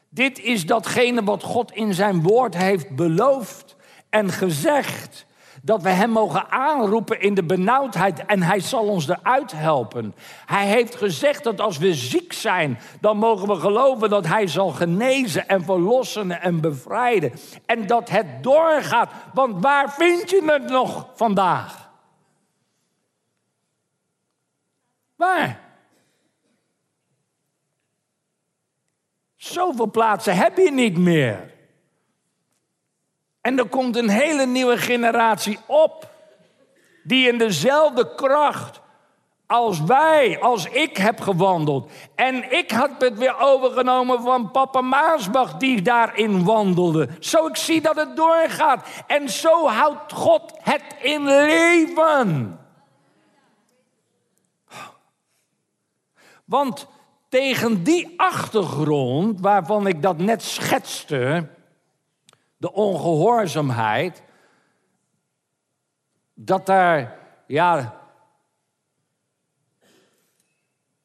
Dit 0.09 0.39
is 0.39 0.65
datgene 0.65 1.23
wat 1.23 1.43
God 1.43 1.71
in 1.71 1.93
zijn 1.93 2.21
woord 2.21 2.57
heeft 2.57 2.95
beloofd 2.95 3.75
en 4.09 4.29
gezegd 4.29 5.25
dat 5.61 5.81
we 5.81 5.89
Hem 5.89 6.09
mogen 6.09 6.51
aanroepen 6.51 7.21
in 7.21 7.33
de 7.33 7.43
benauwdheid 7.43 8.25
en 8.25 8.41
Hij 8.41 8.59
zal 8.59 8.87
ons 8.87 9.07
eruit 9.07 9.51
helpen. 9.51 10.15
Hij 10.45 10.67
heeft 10.67 10.95
gezegd 10.95 11.43
dat 11.43 11.61
als 11.61 11.77
we 11.77 11.93
ziek 11.93 12.33
zijn, 12.33 12.79
dan 12.99 13.17
mogen 13.17 13.47
we 13.47 13.55
geloven 13.55 14.09
dat 14.09 14.27
Hij 14.27 14.47
zal 14.47 14.69
genezen 14.69 15.47
en 15.47 15.63
verlossen 15.63 16.41
en 16.41 16.61
bevrijden. 16.61 17.31
En 17.65 17.87
dat 17.87 18.09
het 18.09 18.43
doorgaat, 18.43 19.11
want 19.33 19.61
waar 19.61 19.91
vind 19.91 20.29
je 20.29 20.43
het 20.45 20.69
nog 20.69 21.07
vandaag? 21.15 21.89
Waar? 25.15 25.59
Zoveel 29.35 29.91
plaatsen 29.91 30.35
heb 30.35 30.57
je 30.57 30.71
niet 30.71 30.97
meer. 30.97 31.58
En 33.49 33.57
er 33.57 33.67
komt 33.67 33.95
een 33.95 34.09
hele 34.09 34.45
nieuwe 34.45 34.77
generatie 34.77 35.59
op, 35.65 36.09
die 37.03 37.27
in 37.27 37.37
dezelfde 37.37 38.15
kracht 38.15 38.81
als 39.47 39.81
wij, 39.81 40.39
als 40.39 40.65
ik 40.65 40.97
heb 40.97 41.21
gewandeld. 41.21 41.91
En 42.15 42.51
ik 42.51 42.71
had 42.71 42.91
het 42.99 43.17
weer 43.17 43.39
overgenomen 43.39 44.21
van 44.21 44.51
papa 44.51 44.81
Maasbach 44.81 45.57
die 45.57 45.81
daarin 45.81 46.43
wandelde. 46.43 47.09
Zo 47.19 47.45
ik 47.45 47.55
zie 47.55 47.81
dat 47.81 47.95
het 47.95 48.15
doorgaat. 48.15 48.87
En 49.07 49.29
zo 49.29 49.67
houdt 49.67 50.13
God 50.13 50.53
het 50.61 50.83
in 51.01 51.25
leven. 51.25 52.59
Want 56.45 56.87
tegen 57.29 57.83
die 57.83 58.13
achtergrond, 58.17 59.39
waarvan 59.41 59.87
ik 59.87 60.01
dat 60.01 60.17
net 60.17 60.43
schetste, 60.43 61.49
de 62.59 62.73
ongehoorzaamheid, 62.73 64.23
dat 66.33 66.65
daar, 66.65 67.19
ja, 67.47 67.99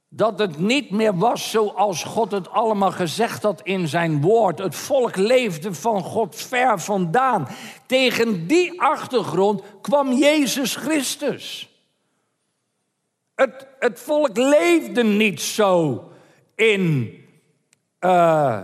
dat 0.08 0.38
het 0.38 0.58
niet 0.58 0.90
meer 0.90 1.16
was 1.16 1.50
zoals 1.50 2.04
God 2.04 2.30
het 2.30 2.50
allemaal 2.50 2.90
gezegd 2.90 3.42
had 3.42 3.60
in 3.62 3.88
zijn 3.88 4.20
woord. 4.20 4.58
Het 4.58 4.74
volk 4.74 5.16
leefde 5.16 5.74
van 5.74 6.02
God 6.02 6.36
ver 6.36 6.80
vandaan. 6.80 7.48
Tegen 7.86 8.46
die 8.46 8.80
achtergrond 8.80 9.62
kwam 9.80 10.12
Jezus 10.12 10.76
Christus. 10.76 11.68
Het, 13.34 13.66
het 13.78 14.00
volk 14.00 14.36
leefde 14.36 15.02
niet 15.04 15.40
zo 15.40 16.04
in 16.54 17.14
uh, 18.00 18.62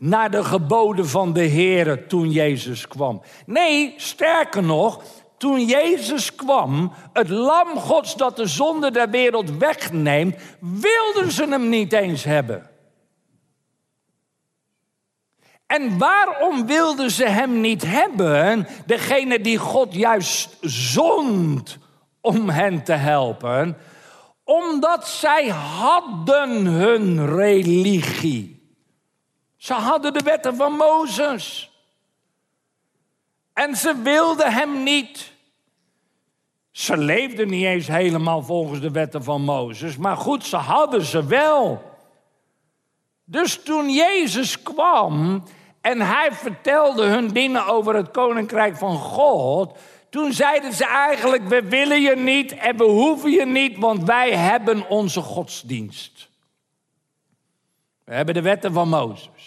naar 0.00 0.30
de 0.30 0.44
geboden 0.44 1.08
van 1.08 1.32
de 1.32 1.42
Heer 1.42 2.06
toen 2.06 2.30
Jezus 2.30 2.88
kwam. 2.88 3.22
Nee, 3.46 3.94
sterker 3.96 4.62
nog, 4.62 5.02
toen 5.36 5.64
Jezus 5.64 6.34
kwam, 6.34 6.92
het 7.12 7.28
lam 7.28 7.78
Gods 7.78 8.16
dat 8.16 8.36
de 8.36 8.46
zonde 8.46 8.90
der 8.90 9.10
wereld 9.10 9.56
wegneemt, 9.56 10.36
wilden 10.60 11.32
ze 11.32 11.46
hem 11.48 11.68
niet 11.68 11.92
eens 11.92 12.24
hebben. 12.24 12.70
En 15.66 15.98
waarom 15.98 16.66
wilden 16.66 17.10
ze 17.10 17.28
hem 17.28 17.60
niet 17.60 17.82
hebben? 17.86 18.66
Degene 18.86 19.40
die 19.40 19.58
God 19.58 19.94
juist 19.94 20.56
zond 20.60 21.78
om 22.20 22.48
hen 22.48 22.84
te 22.84 22.92
helpen, 22.92 23.76
omdat 24.44 25.08
zij 25.08 25.48
hadden 25.48 26.66
hun 26.66 27.26
religie. 27.26 28.57
Ze 29.58 29.74
hadden 29.74 30.12
de 30.12 30.22
wetten 30.24 30.56
van 30.56 30.72
Mozes. 30.72 31.70
En 33.52 33.76
ze 33.76 34.00
wilden 34.02 34.52
hem 34.52 34.82
niet. 34.82 35.32
Ze 36.70 36.96
leefden 36.96 37.48
niet 37.48 37.64
eens 37.64 37.86
helemaal 37.86 38.42
volgens 38.42 38.80
de 38.80 38.90
wetten 38.90 39.24
van 39.24 39.42
Mozes, 39.42 39.96
maar 39.96 40.16
goed, 40.16 40.44
ze 40.44 40.56
hadden 40.56 41.04
ze 41.04 41.26
wel. 41.26 41.82
Dus 43.24 43.62
toen 43.62 43.90
Jezus 43.90 44.62
kwam 44.62 45.42
en 45.80 46.00
hij 46.00 46.32
vertelde 46.32 47.04
hun 47.04 47.28
dingen 47.28 47.66
over 47.66 47.94
het 47.94 48.10
koninkrijk 48.10 48.76
van 48.76 48.96
God, 48.96 49.78
toen 50.10 50.32
zeiden 50.32 50.72
ze 50.72 50.84
eigenlijk: 50.84 51.48
We 51.48 51.62
willen 51.62 52.00
je 52.00 52.16
niet 52.16 52.52
en 52.56 52.76
we 52.76 52.84
hoeven 52.84 53.30
je 53.30 53.46
niet, 53.46 53.78
want 53.78 54.04
wij 54.04 54.32
hebben 54.36 54.88
onze 54.88 55.20
godsdienst. 55.20 56.28
We 58.04 58.14
hebben 58.14 58.34
de 58.34 58.42
wetten 58.42 58.72
van 58.72 58.88
Mozes. 58.88 59.37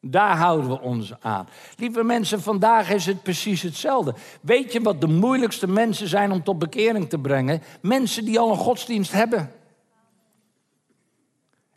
Daar 0.00 0.36
houden 0.36 0.70
we 0.70 0.80
ons 0.80 1.12
aan. 1.20 1.48
Lieve 1.76 2.02
mensen, 2.02 2.42
vandaag 2.42 2.90
is 2.90 3.06
het 3.06 3.22
precies 3.22 3.62
hetzelfde. 3.62 4.14
Weet 4.40 4.72
je 4.72 4.80
wat 4.80 5.00
de 5.00 5.06
moeilijkste 5.06 5.68
mensen 5.68 6.08
zijn 6.08 6.32
om 6.32 6.42
tot 6.42 6.58
bekering 6.58 7.08
te 7.08 7.18
brengen? 7.18 7.62
Mensen 7.80 8.24
die 8.24 8.38
al 8.38 8.50
een 8.50 8.56
godsdienst 8.56 9.12
hebben. 9.12 9.52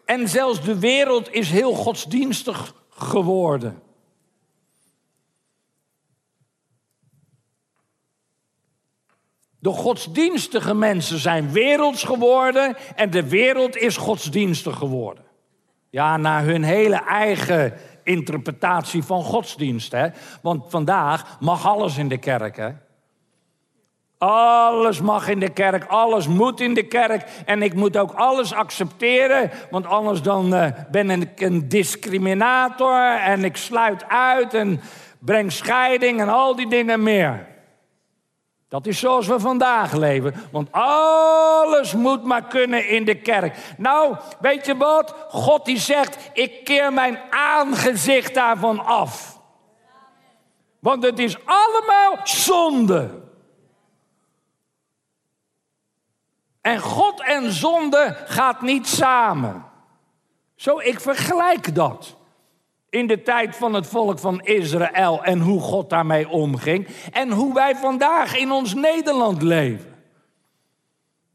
En 0.06 0.30
zelfs 0.30 0.62
de 0.62 0.80
wereld 0.80 1.34
is 1.34 1.50
heel 1.50 1.74
godsdienstig 1.74 2.76
geworden. 2.90 3.82
De 9.60 9.70
godsdienstige 9.70 10.74
mensen 10.74 11.20
zijn 11.20 11.52
werelds 11.52 12.04
geworden 12.04 12.78
en 12.96 13.10
de 13.10 13.30
wereld 13.30 13.76
is 13.76 13.98
godsdienstig 13.98 14.78
geworden. 14.78 15.24
Ja, 15.90 16.18
naar 16.18 16.44
hun 16.44 16.64
hele 16.64 16.96
eigen 16.96 17.74
interpretatie 18.12 19.04
van 19.04 19.24
godsdienst. 19.24 19.92
Hè? 19.92 20.08
Want 20.42 20.64
vandaag 20.68 21.38
mag 21.40 21.68
alles 21.68 21.98
in 21.98 22.08
de 22.08 22.18
kerk. 22.18 22.58
Hè? 22.58 22.70
Alles 24.18 25.02
mag 25.02 25.28
in 25.28 25.40
de 25.40 25.50
kerk, 25.50 25.86
alles 25.86 26.28
moet 26.28 26.60
in 26.60 26.74
de 26.74 26.88
kerk. 26.88 27.28
En 27.46 27.62
ik 27.62 27.74
moet 27.74 27.98
ook 27.98 28.12
alles 28.12 28.54
accepteren, 28.54 29.52
want 29.70 29.86
anders 29.86 30.22
dan 30.22 30.54
uh, 30.54 30.66
ben 30.92 31.10
ik 31.10 31.42
een 31.42 31.68
discriminator 31.70 33.18
en 33.18 33.44
ik 33.44 33.58
sluit 33.58 34.08
uit 34.08 34.54
en 34.54 34.82
breng 35.20 35.52
scheiding 35.52 36.22
en 36.22 36.30
al 36.30 36.56
die 36.56 36.70
dingen 36.70 37.04
meer. 37.04 37.51
Dat 38.72 38.86
is 38.86 39.00
zoals 39.00 39.28
we 39.28 39.40
vandaag 39.40 39.92
leven. 39.92 40.34
Want 40.52 40.72
alles 40.72 41.94
moet 41.94 42.24
maar 42.24 42.44
kunnen 42.44 42.88
in 42.88 43.06
de 43.06 43.16
kerk. 43.16 43.58
Nou, 43.78 44.18
weet 44.40 44.66
je 44.66 44.78
wat? 44.78 45.16
God 45.30 45.66
die 45.66 45.78
zegt, 45.78 46.30
ik 46.34 46.64
keer 46.64 46.94
mijn 46.94 47.20
aangezicht 47.30 48.34
daarvan 48.34 48.86
af. 48.86 49.40
Want 50.80 51.04
het 51.04 51.20
is 51.20 51.38
allemaal 51.46 52.20
zonde. 52.24 53.22
En 56.62 56.80
God 56.80 57.22
en 57.22 57.52
zonde 57.52 58.18
gaat 58.26 58.62
niet 58.62 58.88
samen. 58.88 59.66
Zo, 60.56 60.80
ik 60.80 61.00
vergelijk 61.00 61.76
dat 61.76 62.16
in 62.92 63.08
de 63.08 63.22
tijd 63.22 63.56
van 63.56 63.74
het 63.74 63.88
volk 63.88 64.20
van 64.20 64.42
Israël 64.42 65.24
en 65.24 65.40
hoe 65.40 65.60
God 65.60 65.90
daarmee 65.90 66.30
omging 66.30 66.88
en 67.12 67.32
hoe 67.32 67.54
wij 67.54 67.76
vandaag 67.76 68.38
in 68.38 68.52
ons 68.52 68.74
Nederland 68.74 69.42
leven. 69.42 69.96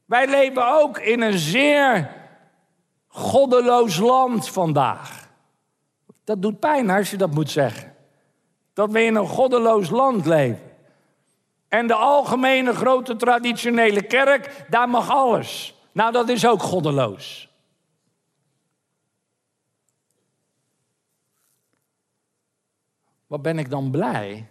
Wij 0.05 0.27
leven 0.29 0.81
ook 0.81 0.99
in 0.99 1.21
een 1.21 1.39
zeer 1.39 2.11
goddeloos 3.09 3.99
land 3.99 4.49
vandaag. 4.49 5.29
Dat 6.25 6.43
doet 6.43 6.61
pijn 6.61 6.91
als 6.91 7.11
je 7.11 7.17
dat 7.17 7.31
moet 7.31 7.51
zeggen. 7.51 7.95
Dat 8.73 8.91
we 8.91 9.03
in 9.03 9.15
een 9.15 9.29
goddeloos 9.29 9.91
land 9.91 10.27
leven. 10.27 10.73
En 11.69 11.87
de 11.87 11.95
algemene 11.95 12.75
grote 12.75 13.17
traditionele 13.17 14.03
kerk, 14.03 14.67
daar 14.71 14.89
mag 14.89 15.11
alles. 15.11 15.75
Nou, 15.93 16.13
dat 16.13 16.29
is 16.29 16.47
ook 16.47 16.63
goddeloos. 16.63 17.46
Wat 23.27 23.43
ben 23.43 23.59
ik 23.59 23.71
dan 23.71 23.91
blij 23.91 24.49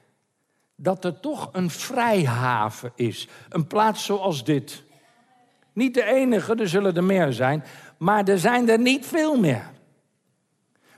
dat 0.75 1.05
er 1.05 1.19
toch 1.19 1.49
een 1.51 1.69
vrijhaven 1.69 2.91
is. 2.95 3.27
Een 3.49 3.67
plaats 3.67 4.05
zoals 4.05 4.43
dit. 4.43 4.83
Niet 5.73 5.93
de 5.93 6.03
enige, 6.03 6.55
er 6.55 6.69
zullen 6.69 6.95
er 6.95 7.03
meer 7.03 7.33
zijn, 7.33 7.63
maar 7.97 8.27
er 8.27 8.39
zijn 8.39 8.69
er 8.69 8.79
niet 8.79 9.05
veel 9.05 9.39
meer. 9.39 9.71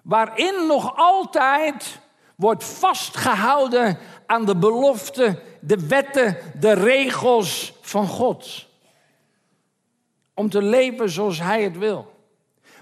Waarin 0.04 0.68
nog 0.68 0.94
altijd 0.96 2.00
wordt 2.36 2.64
vastgehouden 2.64 3.98
aan 4.26 4.46
de 4.46 4.56
beloften, 4.56 5.40
de 5.62 5.88
wetten, 5.88 6.38
de 6.60 6.74
regels 6.74 7.74
van 7.82 8.08
God. 8.08 8.68
Om 10.34 10.50
te 10.50 10.62
leven 10.62 11.10
zoals 11.10 11.40
Hij 11.40 11.64
het 11.64 11.78
wil. 11.78 12.16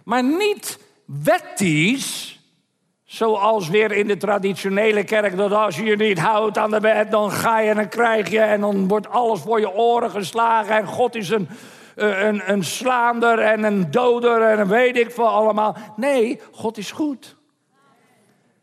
Maar 0.04 0.24
niet 0.24 0.80
wettisch, 1.06 2.25
Zoals 3.16 3.70
weer 3.70 3.92
in 3.92 4.08
de 4.08 4.18
traditionele 4.18 5.04
kerk, 5.04 5.38
dat 5.38 5.52
als 5.52 5.76
je 5.76 5.84
je 5.84 5.96
niet 5.96 6.20
houdt 6.20 6.58
aan 6.58 6.72
de 6.72 6.80
wet, 6.80 7.12
dan 7.12 7.32
ga 7.32 7.60
je 7.60 7.70
en 7.70 7.76
dan 7.76 7.90
krijg 7.90 8.30
je 8.30 8.40
en 8.40 8.62
dan 8.62 8.88
wordt 8.88 9.10
alles 9.10 9.40
voor 9.42 9.60
je 9.60 9.74
oren 9.74 10.12
geslagen. 10.12 10.76
En 10.76 10.86
God 10.86 11.16
is 11.16 11.30
een, 11.30 11.48
een, 11.96 12.52
een 12.52 12.64
slaander 12.64 13.40
en 13.40 13.64
een 13.64 13.92
doder 13.92 14.42
en 14.42 14.68
weet 14.68 14.98
ik 14.98 15.12
veel 15.12 15.28
allemaal. 15.28 15.78
Nee, 15.96 16.40
God 16.52 16.78
is 16.78 16.92
goed. 16.92 17.36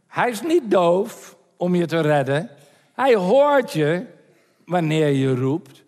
Hij 0.07 0.31
is 0.31 0.43
niet 0.43 0.71
doof 0.71 1.37
om 1.57 1.75
je 1.75 1.87
te 1.87 2.01
redden. 2.01 2.51
Hij 2.95 3.15
hoort 3.15 3.73
je 3.73 4.07
wanneer 4.65 5.09
je 5.09 5.35
roept. 5.35 5.85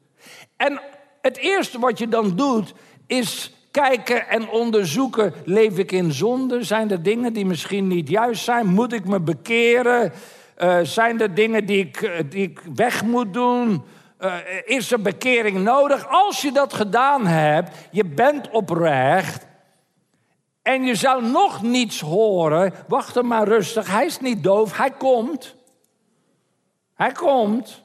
En 0.57 0.81
het 1.21 1.37
eerste 1.37 1.79
wat 1.79 1.99
je 1.99 2.09
dan 2.09 2.37
doet, 2.37 2.75
is 3.07 3.54
kijken 3.83 4.29
en 4.29 4.49
onderzoeken. 4.49 5.35
Leef 5.45 5.79
ik 5.79 5.93
in 5.93 6.13
zonde? 6.13 6.65
Zijn 6.65 6.91
er 6.91 7.03
dingen 7.03 7.33
die 7.33 7.47
misschien 7.47 7.87
niet 7.87 8.09
juist 8.09 8.45
zijn? 8.45 8.67
Moet 8.67 8.93
ik 8.93 9.05
me 9.05 9.21
bekeren? 9.21 10.13
Uh, 10.59 10.79
zijn 10.83 11.21
er 11.21 11.35
dingen 11.35 11.67
die 11.67 11.79
ik, 11.79 12.03
eh, 12.03 12.25
die 12.29 12.43
ik 12.43 12.61
weg 12.75 13.05
moet 13.05 13.33
doen? 13.33 13.83
Uh, 14.21 14.35
is 14.65 14.93
er 14.93 15.01
bekering 15.01 15.59
nodig? 15.59 16.07
Als 16.09 16.43
je 16.43 16.53
dat 16.53 16.73
gedaan 16.73 17.27
hebt, 17.27 17.71
je 17.91 18.05
bent 18.05 18.51
oprecht. 18.51 19.47
En 20.63 20.85
je 20.85 20.95
zou 20.95 21.27
nog 21.27 21.63
niets 21.63 22.01
horen, 22.01 22.73
wacht 22.89 23.17
er 23.17 23.27
maar 23.27 23.49
rustig. 23.49 23.91
Hij 23.91 24.07
is 24.07 24.21
niet 24.21 24.43
doof, 24.43 24.77
hij 24.77 24.91
komt. 24.91 25.55
Hij 26.95 27.13
komt. 27.13 27.84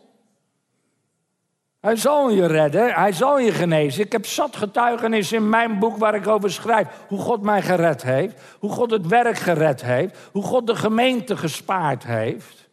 Hij 1.80 1.96
zal 1.96 2.30
je 2.30 2.46
redden, 2.46 2.94
hij 2.94 3.12
zal 3.12 3.40
je 3.40 3.52
genezen. 3.52 4.04
Ik 4.04 4.12
heb 4.12 4.26
zat 4.26 4.56
getuigenis 4.56 5.32
in 5.32 5.50
mijn 5.50 5.80
boek 5.80 5.98
waar 5.98 6.16
ik 6.16 6.28
over 6.28 6.52
schrijf. 6.52 6.88
Hoe 7.08 7.20
God 7.20 7.42
mij 7.42 7.62
gered 7.62 8.04
heeft. 8.04 8.42
Hoe 8.60 8.72
God 8.72 8.92
het 8.92 9.08
werk 9.08 9.38
gered 9.38 9.82
heeft. 9.82 10.30
Hoe 10.32 10.44
God 10.44 10.68
de 10.68 10.76
gemeente 10.76 11.38
gespaard 11.38 12.04
heeft. 12.04 12.70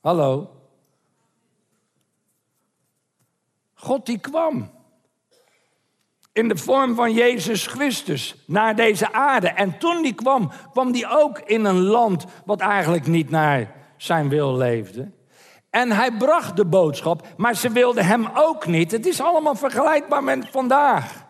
Hallo. 0.00 0.50
God 3.74 4.06
die 4.06 4.18
kwam. 4.18 4.70
In 6.32 6.48
de 6.48 6.56
vorm 6.56 6.94
van 6.94 7.12
Jezus 7.12 7.66
Christus 7.66 8.44
naar 8.46 8.76
deze 8.76 9.12
aarde. 9.12 9.48
En 9.48 9.78
toen 9.78 10.02
die 10.02 10.14
kwam, 10.14 10.50
kwam 10.72 10.92
die 10.92 11.08
ook 11.08 11.38
in 11.38 11.64
een 11.64 11.80
land 11.80 12.24
wat 12.44 12.60
eigenlijk 12.60 13.06
niet 13.06 13.30
naar 13.30 13.74
zijn 13.96 14.28
wil 14.28 14.56
leefde. 14.56 15.15
En 15.70 15.92
hij 15.92 16.10
bracht 16.10 16.56
de 16.56 16.64
boodschap, 16.64 17.26
maar 17.36 17.54
ze 17.54 17.70
wilden 17.70 18.04
hem 18.04 18.28
ook 18.34 18.66
niet. 18.66 18.92
Het 18.92 19.06
is 19.06 19.20
allemaal 19.20 19.54
vergelijkbaar 19.54 20.24
met 20.24 20.48
vandaag. 20.50 21.24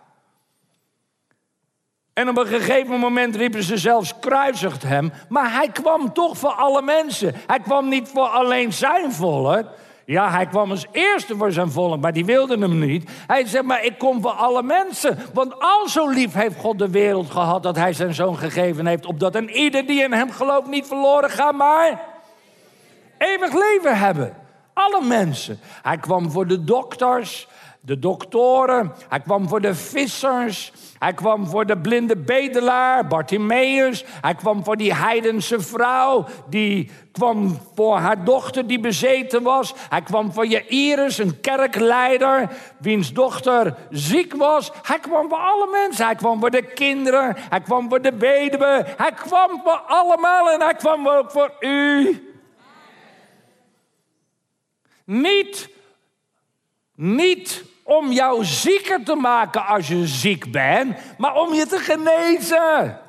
En 2.12 2.28
op 2.28 2.36
een 2.36 2.46
gegeven 2.46 2.98
moment 2.98 3.36
riepen 3.36 3.62
ze 3.62 3.76
zelfs 3.76 4.18
kruisigt 4.20 4.82
hem. 4.82 5.12
Maar 5.28 5.52
hij 5.52 5.68
kwam 5.68 6.12
toch 6.12 6.38
voor 6.38 6.52
alle 6.52 6.82
mensen. 6.82 7.34
Hij 7.46 7.60
kwam 7.60 7.88
niet 7.88 8.08
voor 8.08 8.26
alleen 8.26 8.72
zijn 8.72 9.12
volk. 9.12 9.64
Ja, 10.06 10.30
hij 10.30 10.46
kwam 10.46 10.70
als 10.70 10.86
eerste 10.90 11.36
voor 11.36 11.52
zijn 11.52 11.70
volk, 11.70 12.00
maar 12.00 12.12
die 12.12 12.24
wilden 12.24 12.60
hem 12.60 12.78
niet. 12.78 13.10
Hij 13.26 13.46
zei, 13.46 13.62
maar 13.62 13.84
ik 13.84 13.98
kom 13.98 14.22
voor 14.22 14.30
alle 14.30 14.62
mensen. 14.62 15.18
Want 15.32 15.60
al 15.60 15.88
zo 15.88 16.08
lief 16.08 16.32
heeft 16.32 16.58
God 16.58 16.78
de 16.78 16.90
wereld 16.90 17.30
gehad 17.30 17.62
dat 17.62 17.76
hij 17.76 17.92
zijn 17.92 18.14
zoon 18.14 18.38
gegeven 18.38 18.86
heeft. 18.86 19.06
Opdat 19.06 19.34
een 19.34 19.50
ieder 19.50 19.86
die 19.86 20.02
in 20.02 20.12
hem 20.12 20.30
gelooft 20.30 20.66
niet 20.66 20.86
verloren 20.86 21.30
gaat, 21.30 21.54
maar 21.54 22.00
eeuwig 23.18 23.52
leven 23.52 23.98
hebben. 23.98 24.36
Alle 24.72 25.04
mensen. 25.04 25.58
Hij 25.82 25.96
kwam 25.96 26.30
voor 26.30 26.46
de 26.46 26.64
dokters, 26.64 27.48
de 27.80 27.98
doktoren. 27.98 28.92
Hij 29.08 29.20
kwam 29.20 29.48
voor 29.48 29.60
de 29.60 29.74
vissers. 29.74 30.72
Hij 30.98 31.12
kwam 31.12 31.46
voor 31.46 31.66
de 31.66 31.78
blinde 31.78 32.16
bedelaar, 32.16 33.06
Bartimaeus. 33.06 34.04
Hij 34.20 34.34
kwam 34.34 34.64
voor 34.64 34.76
die 34.76 34.94
heidense 34.94 35.60
vrouw. 35.60 36.24
Die 36.48 36.90
kwam 37.12 37.58
voor 37.74 37.96
haar 37.96 38.24
dochter 38.24 38.66
die 38.66 38.80
bezeten 38.80 39.42
was. 39.42 39.74
Hij 39.88 40.02
kwam 40.02 40.32
voor 40.32 40.46
Jairus, 40.46 41.18
een 41.18 41.40
kerkleider, 41.40 42.48
wiens 42.78 43.12
dochter 43.12 43.74
ziek 43.90 44.34
was. 44.34 44.72
Hij 44.82 44.98
kwam 44.98 45.28
voor 45.28 45.38
alle 45.38 45.68
mensen. 45.70 46.04
Hij 46.04 46.14
kwam 46.14 46.40
voor 46.40 46.50
de 46.50 46.62
kinderen. 46.62 47.36
Hij 47.48 47.60
kwam 47.60 47.88
voor 47.88 48.02
de 48.02 48.16
weduwe. 48.18 48.86
Hij 48.96 49.12
kwam 49.12 49.60
voor 49.64 49.82
allemaal 49.86 50.50
en 50.50 50.60
hij 50.60 50.74
kwam 50.74 51.08
ook 51.08 51.30
voor 51.30 51.52
u. 51.60 52.20
Niet, 55.06 55.68
niet 56.94 57.64
om 57.82 58.12
jou 58.12 58.44
zieker 58.44 59.04
te 59.04 59.14
maken 59.14 59.66
als 59.66 59.88
je 59.88 60.06
ziek 60.06 60.52
bent, 60.52 60.96
maar 61.18 61.34
om 61.34 61.54
je 61.54 61.66
te 61.66 61.78
genezen. 61.78 63.00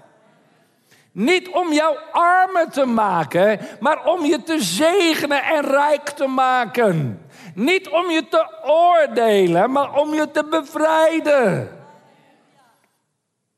Niet 1.11 1.49
om 1.49 1.73
jou 1.73 1.97
armer 2.11 2.69
te 2.69 2.85
maken, 2.85 3.59
maar 3.79 4.05
om 4.05 4.25
je 4.25 4.43
te 4.43 4.61
zegenen 4.61 5.43
en 5.43 5.61
rijk 5.61 6.09
te 6.09 6.27
maken. 6.27 7.21
Niet 7.55 7.89
om 7.89 8.09
je 8.09 8.27
te 8.27 8.47
oordelen, 8.65 9.71
maar 9.71 9.93
om 9.93 10.13
je 10.13 10.31
te 10.31 10.45
bevrijden. 10.49 11.57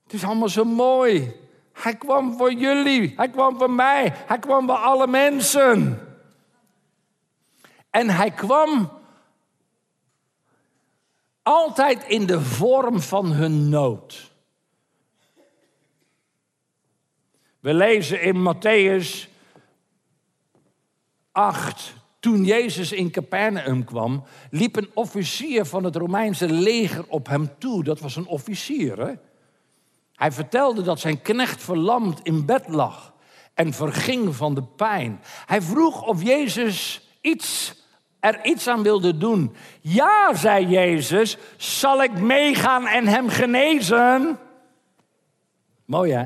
Het 0.04 0.14
is 0.14 0.24
allemaal 0.24 0.50
zo 0.50 0.64
mooi. 0.64 1.36
Hij 1.74 1.96
kwam 1.96 2.38
voor 2.38 2.54
jullie, 2.54 3.14
hij 3.16 3.30
kwam 3.30 3.58
voor 3.58 3.72
mij, 3.72 4.14
hij 4.26 4.40
kwam 4.40 4.68
voor 4.68 4.78
alle 4.78 5.08
mensen. 5.08 6.09
En 7.90 8.10
hij 8.10 8.32
kwam 8.32 8.92
altijd 11.44 12.04
in 12.04 12.26
de 12.26 12.42
vorm 12.42 13.02
van 13.02 13.32
hun 13.32 13.70
nood. 13.70 14.32
We 17.60 17.74
lezen 17.74 18.22
in 18.22 18.54
Matthäus 18.54 19.30
8. 21.32 21.94
Toen 22.20 22.44
Jezus 22.44 22.92
in 22.92 23.12
Capernaum 23.12 23.84
kwam, 23.84 24.24
liep 24.50 24.76
een 24.76 24.90
officier 24.94 25.66
van 25.66 25.84
het 25.84 25.96
Romeinse 25.96 26.50
leger 26.50 27.06
op 27.08 27.28
hem 27.28 27.58
toe. 27.58 27.84
Dat 27.84 28.00
was 28.00 28.16
een 28.16 28.28
officier. 28.28 29.00
Hè? 29.00 29.14
Hij 30.14 30.32
vertelde 30.32 30.82
dat 30.82 31.00
zijn 31.00 31.22
knecht 31.22 31.64
verlamd 31.64 32.20
in 32.24 32.46
bed 32.46 32.68
lag 32.68 33.14
en 33.54 33.74
verging 33.74 34.36
van 34.36 34.56
de 34.56 34.64
pijn. 34.64 35.22
Hij 35.46 35.62
vroeg 35.62 36.02
of 36.02 36.24
Jezus 36.24 37.08
iets 37.22 37.79
er 38.20 38.46
iets 38.46 38.68
aan 38.68 38.84
wilde 38.84 39.18
doen. 39.18 39.56
Ja, 39.82 40.34
zei 40.34 40.68
Jezus, 40.68 41.38
zal 41.58 42.04
ik 42.04 42.20
meegaan 42.20 42.88
en 42.88 43.08
hem 43.08 43.30
genezen? 43.30 44.40
Mooi 45.86 46.12
hè? 46.12 46.26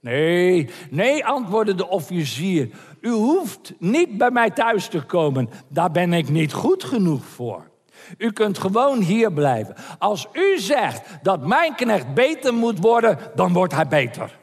Nee, 0.00 0.68
nee, 0.90 1.24
antwoordde 1.24 1.74
de 1.74 1.88
officier. 1.88 2.70
U 3.00 3.10
hoeft 3.10 3.72
niet 3.78 4.18
bij 4.18 4.30
mij 4.30 4.50
thuis 4.50 4.88
te 4.88 5.02
komen. 5.02 5.48
Daar 5.68 5.90
ben 5.90 6.12
ik 6.12 6.28
niet 6.28 6.52
goed 6.52 6.84
genoeg 6.84 7.24
voor. 7.24 7.70
U 8.18 8.32
kunt 8.32 8.58
gewoon 8.58 9.00
hier 9.00 9.32
blijven. 9.32 9.74
Als 9.98 10.26
u 10.32 10.58
zegt 10.58 11.18
dat 11.22 11.46
mijn 11.46 11.74
knecht 11.74 12.14
beter 12.14 12.54
moet 12.54 12.78
worden, 12.78 13.18
dan 13.34 13.52
wordt 13.52 13.74
hij 13.74 13.86
beter. 13.86 14.38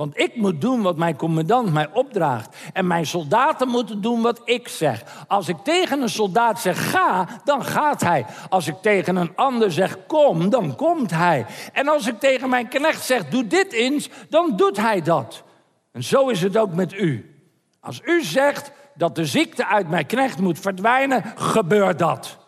Want 0.00 0.18
ik 0.18 0.36
moet 0.36 0.60
doen 0.60 0.82
wat 0.82 0.96
mijn 0.96 1.16
commandant 1.16 1.72
mij 1.72 1.88
opdraagt. 1.92 2.56
En 2.72 2.86
mijn 2.86 3.06
soldaten 3.06 3.68
moeten 3.68 4.00
doen 4.00 4.22
wat 4.22 4.40
ik 4.44 4.68
zeg. 4.68 5.24
Als 5.28 5.48
ik 5.48 5.56
tegen 5.56 6.02
een 6.02 6.08
soldaat 6.08 6.60
zeg 6.60 6.90
ga, 6.90 7.28
dan 7.44 7.64
gaat 7.64 8.00
hij. 8.00 8.26
Als 8.48 8.66
ik 8.66 8.74
tegen 8.82 9.16
een 9.16 9.36
ander 9.36 9.72
zeg 9.72 10.06
kom, 10.06 10.50
dan 10.50 10.76
komt 10.76 11.10
hij. 11.10 11.46
En 11.72 11.88
als 11.88 12.06
ik 12.06 12.18
tegen 12.18 12.48
mijn 12.48 12.68
knecht 12.68 13.04
zeg 13.04 13.28
doe 13.28 13.46
dit 13.46 13.72
eens, 13.72 14.08
dan 14.28 14.56
doet 14.56 14.76
hij 14.76 15.02
dat. 15.02 15.42
En 15.92 16.04
zo 16.04 16.28
is 16.28 16.42
het 16.42 16.56
ook 16.56 16.74
met 16.74 16.92
u. 16.92 17.36
Als 17.80 18.00
u 18.04 18.22
zegt 18.22 18.72
dat 18.94 19.14
de 19.14 19.26
ziekte 19.26 19.66
uit 19.66 19.88
mijn 19.88 20.06
knecht 20.06 20.38
moet 20.38 20.58
verdwijnen, 20.58 21.24
gebeurt 21.36 21.98
dat. 21.98 22.39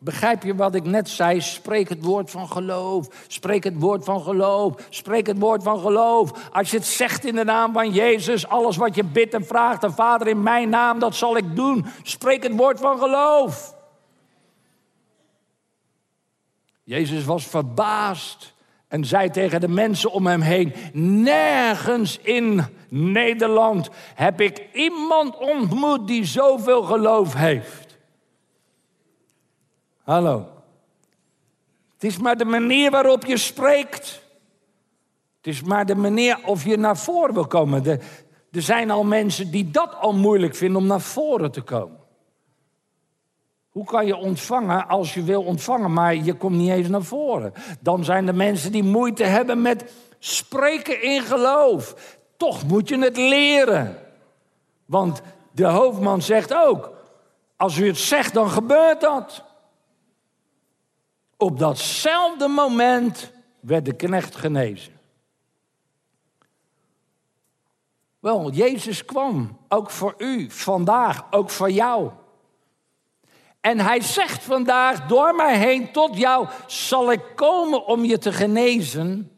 Begrijp 0.00 0.42
je 0.42 0.54
wat 0.54 0.74
ik 0.74 0.84
net 0.84 1.08
zei? 1.08 1.40
Spreek 1.40 1.88
het 1.88 2.04
woord 2.04 2.30
van 2.30 2.48
geloof. 2.48 3.08
Spreek 3.26 3.64
het 3.64 3.78
woord 3.78 4.04
van 4.04 4.22
geloof. 4.22 4.86
Spreek 4.88 5.26
het 5.26 5.38
woord 5.38 5.62
van 5.62 5.80
geloof. 5.80 6.48
Als 6.52 6.70
je 6.70 6.76
het 6.76 6.86
zegt 6.86 7.24
in 7.24 7.34
de 7.34 7.44
naam 7.44 7.72
van 7.72 7.90
Jezus, 7.90 8.48
alles 8.48 8.76
wat 8.76 8.94
je 8.94 9.04
bidt 9.04 9.34
en 9.34 9.46
vraagt, 9.46 9.80
de 9.80 9.90
Vader 9.90 10.26
in 10.26 10.42
mijn 10.42 10.68
naam, 10.68 10.98
dat 10.98 11.14
zal 11.14 11.36
ik 11.36 11.56
doen. 11.56 11.86
Spreek 12.02 12.42
het 12.42 12.56
woord 12.56 12.80
van 12.80 12.98
geloof. 12.98 13.74
Jezus 16.84 17.24
was 17.24 17.46
verbaasd 17.46 18.54
en 18.88 19.04
zei 19.04 19.30
tegen 19.30 19.60
de 19.60 19.68
mensen 19.68 20.12
om 20.12 20.26
hem 20.26 20.40
heen: 20.40 20.72
Nergens 21.22 22.18
in 22.18 22.64
Nederland 22.88 23.88
heb 24.14 24.40
ik 24.40 24.66
iemand 24.72 25.36
ontmoet 25.36 26.06
die 26.06 26.24
zoveel 26.24 26.82
geloof 26.82 27.34
heeft. 27.34 27.87
Hallo. 30.08 30.46
Het 31.92 32.04
is 32.04 32.18
maar 32.18 32.36
de 32.36 32.44
manier 32.44 32.90
waarop 32.90 33.24
je 33.24 33.36
spreekt. 33.36 34.22
Het 35.36 35.46
is 35.46 35.62
maar 35.62 35.86
de 35.86 35.94
manier 35.94 36.38
of 36.44 36.64
je 36.64 36.76
naar 36.76 36.96
voren 36.96 37.34
wil 37.34 37.46
komen. 37.46 37.86
er 37.86 38.62
zijn 38.62 38.90
al 38.90 39.04
mensen 39.04 39.50
die 39.50 39.70
dat 39.70 39.94
al 39.94 40.14
moeilijk 40.14 40.54
vinden 40.54 40.80
om 40.80 40.86
naar 40.86 41.00
voren 41.00 41.50
te 41.50 41.60
komen. 41.60 41.98
Hoe 43.68 43.84
kan 43.84 44.06
je 44.06 44.16
ontvangen 44.16 44.88
als 44.88 45.14
je 45.14 45.22
wil 45.22 45.42
ontvangen, 45.42 45.92
maar 45.92 46.14
je 46.14 46.34
komt 46.34 46.56
niet 46.56 46.70
eens 46.70 46.88
naar 46.88 47.02
voren? 47.02 47.52
Dan 47.80 48.04
zijn 48.04 48.28
er 48.28 48.34
mensen 48.34 48.72
die 48.72 48.84
moeite 48.84 49.24
hebben 49.24 49.62
met 49.62 49.92
spreken 50.18 51.02
in 51.02 51.22
geloof. 51.22 52.16
Toch 52.36 52.66
moet 52.66 52.88
je 52.88 52.98
het 52.98 53.16
leren. 53.16 53.96
Want 54.84 55.20
de 55.52 55.66
hoofdman 55.66 56.22
zegt 56.22 56.54
ook: 56.54 56.92
als 57.56 57.76
u 57.78 57.86
het 57.86 57.98
zegt, 57.98 58.34
dan 58.34 58.50
gebeurt 58.50 59.00
dat. 59.00 59.46
Op 61.40 61.58
datzelfde 61.58 62.48
moment 62.48 63.32
werd 63.60 63.84
de 63.84 63.92
knecht 63.92 64.36
genezen. 64.36 64.92
Wel, 68.18 68.50
Jezus 68.50 69.04
kwam, 69.04 69.58
ook 69.68 69.90
voor 69.90 70.14
u, 70.18 70.50
vandaag, 70.50 71.26
ook 71.30 71.50
voor 71.50 71.70
jou. 71.70 72.10
En 73.60 73.80
hij 73.80 74.00
zegt 74.00 74.44
vandaag, 74.44 75.06
door 75.06 75.34
mij 75.34 75.58
heen 75.58 75.92
tot 75.92 76.16
jou 76.16 76.48
zal 76.66 77.12
ik 77.12 77.22
komen 77.34 77.86
om 77.86 78.04
je 78.04 78.18
te 78.18 78.32
genezen. 78.32 79.30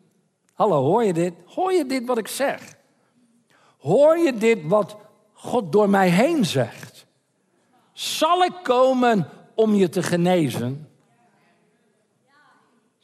Hallo, 0.55 0.83
hoor 0.83 1.05
je 1.05 1.13
dit? 1.13 1.35
Hoor 1.45 1.73
je 1.73 1.87
dit 1.87 2.07
wat 2.07 2.19
ik 2.19 2.29
zeg? 2.29 2.75
Hoor 3.79 4.19
je 4.19 4.35
dit 4.35 4.59
wat 4.67 4.97
God 5.33 5.73
door 5.73 5.91
mij 5.91 6.09
heen 6.09 6.45
zegt? 6.45 7.07
Zal 7.93 8.45
ik 8.45 8.55
komen 8.63 9.29
om 9.55 9.75
je 9.75 9.89
te 9.89 10.03
genezen? 10.03 10.90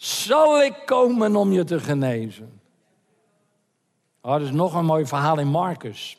Zal 0.07 0.63
ik 0.63 0.83
komen 0.85 1.37
om 1.37 1.53
je 1.53 1.65
te 1.65 1.81
genezen? 1.81 2.61
Oh, 4.21 4.33
dat 4.33 4.41
is 4.41 4.51
nog 4.51 4.75
een 4.75 4.85
mooi 4.85 5.07
verhaal 5.07 5.39
in 5.39 5.49
Marcus. 5.49 6.19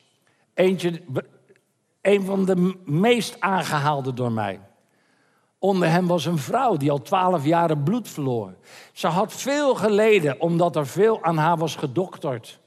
Eentje, 0.53 1.01
een 2.01 2.25
van 2.25 2.45
de 2.45 2.79
meest 2.85 3.41
aangehaalde 3.41 4.13
door 4.13 4.31
mij. 4.31 4.59
Onder 5.59 5.89
hem 5.89 6.07
was 6.07 6.25
een 6.25 6.37
vrouw 6.37 6.77
die 6.77 6.91
al 6.91 7.01
twaalf 7.01 7.45
jaren 7.45 7.83
bloed 7.83 8.09
verloor. 8.09 8.55
Ze 8.93 9.07
had 9.07 9.33
veel 9.33 9.75
geleden 9.75 10.41
omdat 10.41 10.75
er 10.75 10.87
veel 10.87 11.23
aan 11.23 11.37
haar 11.37 11.57
was 11.57 11.75
gedokterd. 11.75 12.59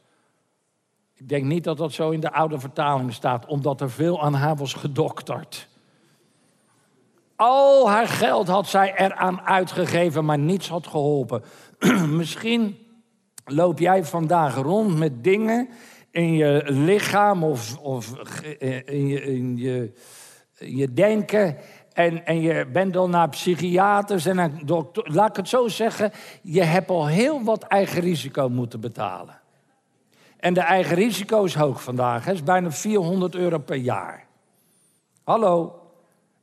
Ik 1.15 1.29
denk 1.29 1.45
niet 1.45 1.65
dat 1.65 1.77
dat 1.77 1.93
zo 1.93 2.11
in 2.11 2.21
de 2.21 2.33
oude 2.33 2.59
vertaling 2.59 3.13
staat, 3.13 3.47
omdat 3.47 3.81
er 3.81 3.91
veel 3.91 4.23
aan 4.23 4.35
haar 4.35 4.57
was 4.57 4.75
gedokterd. 4.75 5.69
Al 7.41 7.91
haar 7.91 8.07
geld 8.07 8.49
had 8.49 8.67
zij 8.67 8.95
eraan 8.97 9.41
uitgegeven, 9.41 10.25
maar 10.25 10.39
niets 10.39 10.69
had 10.69 10.87
geholpen. 10.87 11.43
Misschien 12.21 12.79
loop 13.45 13.79
jij 13.79 14.05
vandaag 14.05 14.55
rond 14.55 14.99
met 14.99 15.25
dingen 15.25 15.69
in 16.11 16.33
je 16.33 16.63
lichaam 16.67 17.45
of, 17.45 17.79
of 17.79 18.13
in, 18.85 19.07
je, 19.07 19.23
in 19.23 19.57
je, 19.57 19.93
je 20.59 20.93
denken. 20.93 21.57
En, 21.93 22.27
en 22.27 22.41
je 22.41 22.67
bent 22.67 22.97
al 22.97 23.09
naar 23.09 23.29
psychiaters 23.29 24.27
en 24.27 24.37
naar 24.37 24.51
dokter. 24.65 25.13
Laat 25.13 25.29
ik 25.29 25.37
het 25.37 25.49
zo 25.49 25.69
zeggen, 25.69 26.13
je 26.43 26.63
hebt 26.63 26.91
al 26.91 27.07
heel 27.07 27.45
wat 27.45 27.63
eigen 27.63 28.01
risico 28.01 28.49
moeten 28.49 28.81
betalen. 28.81 29.41
En 30.37 30.55
de 30.55 30.61
eigen 30.61 30.97
risico 30.97 31.45
is 31.45 31.55
hoog 31.55 31.83
vandaag. 31.83 32.25
Het 32.25 32.35
is 32.35 32.43
bijna 32.43 32.71
400 32.71 33.35
euro 33.35 33.59
per 33.59 33.77
jaar. 33.77 34.27
Hallo. 35.25 35.80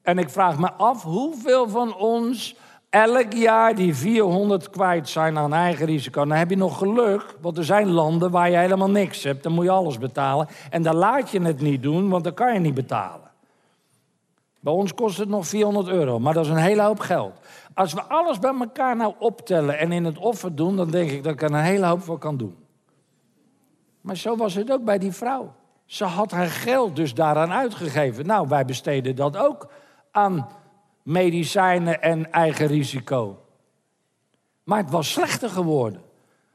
En 0.08 0.18
ik 0.18 0.30
vraag 0.30 0.60
me 0.60 0.72
af 0.72 1.04
hoeveel 1.04 1.70
van 1.70 1.96
ons 1.96 2.56
elk 2.90 3.34
jaar 3.34 3.76
die 3.76 3.96
400 3.96 4.70
kwijt 4.70 5.10
zijn 5.10 5.38
aan 5.38 5.54
eigen 5.54 5.86
risico. 5.86 6.26
Dan 6.26 6.38
heb 6.38 6.50
je 6.50 6.58
nog 6.58 6.78
geluk, 6.78 7.36
want 7.42 7.58
er 7.58 7.64
zijn 7.64 7.92
landen 7.92 8.32
waar 8.32 8.50
je 8.50 8.58
helemaal 8.58 8.90
niks 8.90 9.24
hebt. 9.24 9.44
Dan 9.44 9.52
moet 9.52 9.64
je 9.64 9.72
alles 9.72 9.98
betalen. 9.98 10.48
En 10.70 10.82
dan 10.82 10.96
laat 10.96 11.30
je 11.30 11.42
het 11.42 11.62
niet 11.62 11.84
doen, 11.84 12.10
want 12.10 12.24
dan 12.24 12.34
kan 12.34 12.54
je 12.54 12.60
niet 12.60 12.74
betalen. 12.74 13.32
Bij 14.60 14.74
ons 14.74 14.94
kost 14.94 15.18
het 15.18 15.30
nog 15.30 15.48
400 15.48 15.88
euro, 15.88 16.20
maar 16.20 16.34
dat 16.34 16.46
is 16.46 16.52
een 16.52 16.58
hele 16.58 16.82
hoop 16.82 17.00
geld. 17.00 17.34
Als 17.74 17.94
we 17.94 18.02
alles 18.02 18.40
bij 18.40 18.54
elkaar 18.60 18.96
nou 18.96 19.14
optellen 19.20 19.80
en 19.80 19.92
in 19.92 20.06
het 20.06 20.18
offer 20.18 20.56
doen, 20.56 20.76
dan 20.76 20.90
denk 20.90 21.12
ik 21.12 21.24
dat 21.24 21.34
ik 21.34 21.42
er 21.42 21.52
een 21.52 21.56
hele 21.56 21.86
hoop 21.86 22.02
voor 22.02 22.18
kan 22.18 22.38
doen. 22.38 22.56
Maar 24.02 24.18
zo 24.18 24.36
was 24.36 24.54
het 24.54 24.72
ook 24.72 24.84
bij 24.84 24.98
die 24.98 25.12
vrouw. 25.12 25.54
Ze 25.86 26.04
had 26.04 26.32
haar 26.32 26.50
geld 26.50 26.96
dus 26.96 27.14
daaraan 27.14 27.52
uitgegeven. 27.52 28.26
Nou, 28.26 28.48
wij 28.48 28.66
besteden 28.66 29.16
dat 29.16 29.38
ook 29.38 29.68
aan 30.18 30.50
medicijnen 31.04 32.02
en 32.02 32.32
eigen 32.32 32.68
risico. 32.68 33.40
Maar 34.64 34.78
het 34.78 34.90
was 34.90 35.12
slechter 35.12 35.50
geworden. 35.50 36.02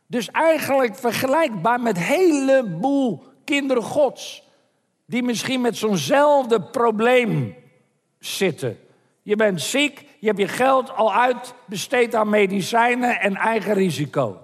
Dus 0.07 0.31
eigenlijk 0.31 0.97
vergelijkbaar 0.97 1.81
met 1.81 1.97
een 1.97 2.03
heleboel 2.03 3.23
kinderen 3.45 3.83
gods. 3.83 4.49
Die 5.07 5.23
misschien 5.23 5.61
met 5.61 5.77
zo'nzelfde 5.77 6.61
probleem 6.61 7.55
zitten. 8.19 8.79
Je 9.23 9.37
bent 9.37 9.61
ziek, 9.61 10.07
je 10.19 10.27
hebt 10.27 10.39
je 10.39 10.49
geld 10.49 10.95
al 10.95 11.15
uitbesteed 11.15 12.15
aan 12.15 12.29
medicijnen 12.29 13.21
en 13.21 13.37
eigen 13.37 13.75
risico. 13.75 14.43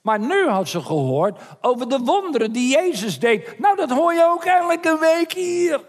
Maar 0.00 0.20
nu 0.20 0.48
had 0.48 0.68
ze 0.68 0.80
gehoord 0.80 1.40
over 1.60 1.88
de 1.88 1.98
wonderen 1.98 2.52
die 2.52 2.76
Jezus 2.76 3.18
deed. 3.18 3.58
Nou, 3.58 3.76
dat 3.76 3.90
hoor 3.90 4.14
je 4.14 4.24
ook 4.24 4.44
elke 4.44 4.98
week 5.00 5.32
hier. 5.32 5.80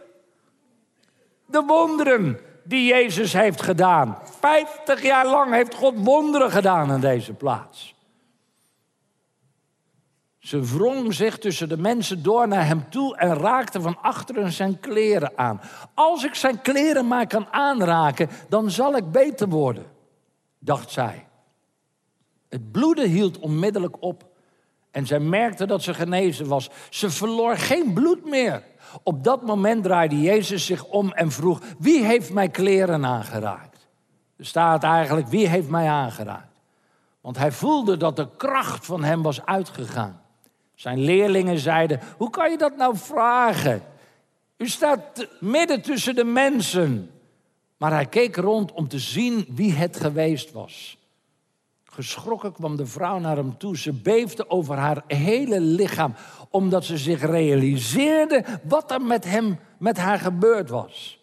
De 1.45 1.63
wonderen 1.65 2.39
die 2.65 2.87
Jezus 2.87 3.33
heeft 3.33 3.61
gedaan. 3.61 4.17
Vijftig 4.39 5.01
jaar 5.01 5.25
lang 5.25 5.53
heeft 5.53 5.75
God 5.75 5.93
wonderen 5.97 6.51
gedaan 6.51 6.91
in 6.91 6.99
deze 6.99 7.33
plaats. 7.33 7.95
Ze 10.39 10.61
wrong 10.61 11.13
zich 11.13 11.37
tussen 11.37 11.69
de 11.69 11.77
mensen 11.77 12.23
door 12.23 12.47
naar 12.47 12.65
hem 12.65 12.89
toe 12.89 13.17
en 13.17 13.37
raakte 13.37 13.81
van 13.81 13.97
achteren 14.01 14.51
zijn 14.51 14.79
kleren 14.79 15.31
aan. 15.35 15.61
Als 15.93 16.23
ik 16.23 16.35
zijn 16.35 16.61
kleren 16.61 17.07
maar 17.07 17.27
kan 17.27 17.47
aanraken, 17.51 18.29
dan 18.49 18.71
zal 18.71 18.95
ik 18.95 19.11
beter 19.11 19.47
worden, 19.47 19.85
dacht 20.59 20.91
zij. 20.91 21.27
Het 22.49 22.71
bloeden 22.71 23.09
hield 23.09 23.39
onmiddellijk 23.39 23.95
op 23.99 24.25
en 24.91 25.05
zij 25.05 25.19
merkte 25.19 25.65
dat 25.65 25.83
ze 25.83 25.93
genezen 25.93 26.47
was. 26.47 26.69
Ze 26.89 27.09
verloor 27.09 27.57
geen 27.57 27.93
bloed 27.93 28.25
meer. 28.25 28.63
Op 29.03 29.23
dat 29.23 29.41
moment 29.41 29.83
draaide 29.83 30.21
Jezus 30.21 30.65
zich 30.65 30.85
om 30.85 31.11
en 31.11 31.31
vroeg: 31.31 31.61
Wie 31.79 32.03
heeft 32.03 32.33
mij 32.33 32.49
kleren 32.49 33.05
aangeraakt? 33.05 33.87
Er 34.37 34.45
staat 34.45 34.83
eigenlijk: 34.83 35.27
Wie 35.27 35.47
heeft 35.47 35.69
mij 35.69 35.87
aangeraakt? 35.87 36.59
Want 37.21 37.37
hij 37.37 37.51
voelde 37.51 37.97
dat 37.97 38.15
de 38.15 38.27
kracht 38.37 38.85
van 38.85 39.03
hem 39.03 39.21
was 39.21 39.45
uitgegaan. 39.45 40.21
Zijn 40.75 40.99
leerlingen 40.99 41.59
zeiden: 41.59 41.99
Hoe 42.17 42.29
kan 42.29 42.51
je 42.51 42.57
dat 42.57 42.77
nou 42.77 42.97
vragen? 42.97 43.83
U 44.57 44.67
staat 44.67 45.27
midden 45.39 45.81
tussen 45.81 46.15
de 46.15 46.23
mensen. 46.23 47.09
Maar 47.77 47.91
hij 47.91 48.05
keek 48.05 48.35
rond 48.35 48.71
om 48.71 48.87
te 48.87 48.99
zien 48.99 49.45
wie 49.49 49.73
het 49.73 49.99
geweest 49.99 50.51
was. 50.51 50.97
Geschrokken 51.95 52.51
kwam 52.51 52.75
de 52.75 52.85
vrouw 52.85 53.19
naar 53.19 53.35
hem 53.35 53.57
toe. 53.57 53.77
Ze 53.77 53.93
beefde 53.93 54.49
over 54.49 54.77
haar 54.77 55.03
hele 55.07 55.59
lichaam, 55.59 56.15
omdat 56.49 56.85
ze 56.85 56.97
zich 56.97 57.21
realiseerde 57.21 58.45
wat 58.63 58.91
er 58.91 59.01
met 59.01 59.23
hem, 59.25 59.59
met 59.77 59.97
haar 59.97 60.19
gebeurd 60.19 60.69
was. 60.69 61.19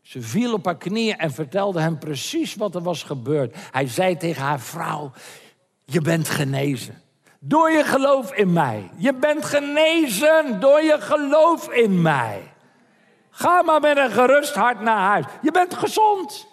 Ze 0.00 0.22
viel 0.22 0.52
op 0.52 0.64
haar 0.64 0.76
knieën 0.76 1.16
en 1.16 1.30
vertelde 1.30 1.80
hem 1.80 1.98
precies 1.98 2.54
wat 2.54 2.74
er 2.74 2.82
was 2.82 3.02
gebeurd. 3.02 3.56
Hij 3.70 3.86
zei 3.86 4.16
tegen 4.16 4.42
haar 4.42 4.60
vrouw: 4.60 5.12
Je 5.84 6.00
bent 6.00 6.28
genezen. 6.28 7.02
Door 7.38 7.70
je 7.70 7.84
geloof 7.84 8.32
in 8.32 8.52
mij. 8.52 8.90
Je 8.96 9.14
bent 9.14 9.44
genezen 9.44 10.60
door 10.60 10.82
je 10.82 10.96
geloof 11.00 11.68
in 11.68 12.02
mij. 12.02 12.52
Ga 13.30 13.62
maar 13.62 13.80
met 13.80 13.96
een 13.96 14.10
gerust 14.10 14.54
hart 14.54 14.80
naar 14.80 15.10
huis. 15.10 15.24
Je 15.42 15.50
bent 15.50 15.74
gezond. 15.74 16.46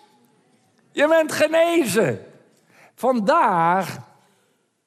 Je 0.92 1.08
bent 1.08 1.32
genezen. 1.32 2.26
Vandaag, 3.02 3.98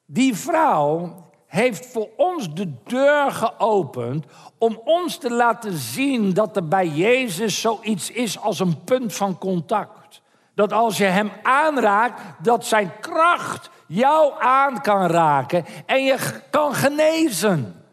die 0.07 0.37
vrouw 0.37 1.15
heeft 1.47 1.87
voor 1.87 2.09
ons 2.17 2.55
de 2.55 2.75
deur 2.85 3.31
geopend 3.31 4.27
om 4.59 4.81
ons 4.85 5.19
te 5.19 5.31
laten 5.31 5.73
zien 5.73 6.33
dat 6.33 6.57
er 6.57 6.69
bij 6.69 6.89
Jezus 6.89 7.61
zoiets 7.61 8.11
is 8.11 8.41
als 8.41 8.61
een 8.61 8.85
punt 8.85 9.15
van 9.15 9.39
contact. 9.39 10.21
Dat 10.55 10.73
als 10.73 10.97
je 10.97 11.05
Hem 11.05 11.33
aanraakt, 11.43 12.21
dat 12.39 12.67
Zijn 12.67 13.01
kracht 13.01 13.71
jou 13.87 14.33
aan 14.43 14.81
kan 14.81 15.07
raken 15.07 15.65
en 15.87 16.05
je 16.05 16.41
kan 16.51 16.75
genezen. 16.75 17.85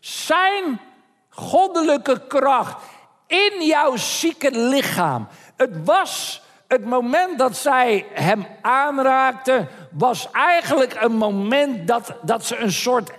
Zijn 0.00 0.80
goddelijke 1.28 2.26
kracht 2.26 2.82
in 3.26 3.66
jouw 3.66 3.96
zieke 3.96 4.50
lichaam. 4.50 5.28
Het 5.56 5.84
was 5.84 6.39
het 6.70 6.84
moment 6.84 7.38
dat 7.38 7.56
zij 7.56 8.06
hem 8.12 8.46
aanraakte, 8.60 9.66
was 9.90 10.30
eigenlijk 10.30 10.96
een 11.00 11.12
moment 11.12 11.86
dat, 11.86 12.14
dat 12.22 12.44
ze 12.44 12.56
een 12.56 12.72
soort. 12.72 13.10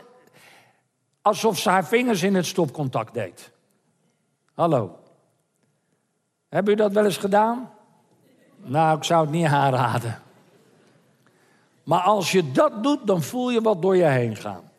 alsof 1.22 1.60
ze 1.60 1.70
haar 1.70 1.86
vingers 1.86 2.24
in 2.24 2.36
het 2.36 2.46
stopcontact 2.46 3.14
deed. 3.14 3.52
Hallo. 4.54 5.00
Hebben 6.50 6.74
u 6.74 6.76
dat 6.76 6.92
wel 6.92 7.06
eens 7.06 7.18
gedaan? 7.18 7.72
Nou, 8.58 8.98
ik 8.98 9.04
zou 9.04 9.22
het 9.22 9.32
niet 9.32 9.46
aanraden. 9.46 10.22
Maar 11.84 12.02
als 12.02 12.32
je 12.32 12.52
dat 12.52 12.84
doet, 12.84 13.08
dan 13.08 13.22
voel 13.22 13.50
je 13.50 13.62
wat 13.62 13.82
door 13.82 13.96
je 13.96 14.04
heen 14.04 14.36
gaan. 14.36 14.72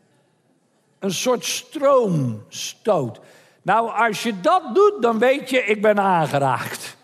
Een 0.99 1.13
soort 1.13 1.45
stroomstoot. 1.45 3.21
Nou, 3.63 4.07
als 4.07 4.23
je 4.23 4.41
dat 4.41 4.75
doet, 4.75 4.97
dan 5.01 5.19
weet 5.19 5.51
je, 5.51 5.65
ik 5.65 5.83
ben 5.83 5.99
aangeraakt. 5.99 6.97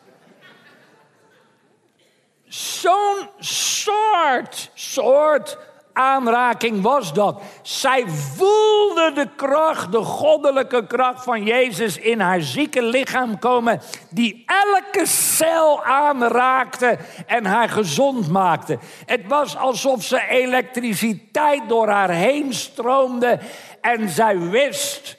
Zo'n 2.48 3.28
soort, 3.38 4.70
soort 4.74 5.58
aanraking 5.92 6.82
was 6.82 7.12
dat. 7.12 7.42
Zij 7.62 8.04
voelde 8.08 9.12
de 9.14 9.28
kracht, 9.36 9.92
de 9.92 10.02
goddelijke 10.02 10.86
kracht 10.86 11.24
van 11.24 11.42
Jezus 11.42 11.98
in 11.98 12.20
haar 12.20 12.40
zieke 12.40 12.82
lichaam 12.82 13.38
komen, 13.38 13.80
die 14.10 14.44
elke 14.46 15.06
cel 15.06 15.84
aanraakte 15.84 16.98
en 17.26 17.44
haar 17.44 17.68
gezond 17.68 18.30
maakte. 18.30 18.78
Het 19.06 19.26
was 19.26 19.56
alsof 19.56 20.02
ze 20.02 20.26
elektriciteit 20.28 21.68
door 21.68 21.88
haar 21.88 22.10
heen 22.10 22.54
stroomde 22.54 23.38
en 23.80 24.08
zij 24.08 24.38
wist 24.38 25.16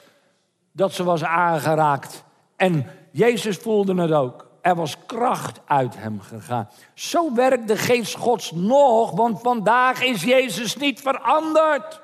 dat 0.72 0.92
ze 0.92 1.04
was 1.04 1.24
aangeraakt. 1.24 2.24
En 2.56 2.86
Jezus 3.12 3.56
voelde 3.56 4.02
het 4.02 4.12
ook. 4.12 4.49
Er 4.62 4.74
was 4.74 4.96
kracht 5.06 5.60
uit 5.66 5.96
hem 5.96 6.20
gegaan. 6.20 6.68
Zo 6.94 7.34
werkt 7.34 7.68
de 7.68 7.76
geest 7.76 8.14
Gods 8.14 8.50
nog, 8.52 9.10
want 9.10 9.40
vandaag 9.40 10.02
is 10.02 10.22
Jezus 10.22 10.76
niet 10.76 11.00
veranderd. 11.00 12.00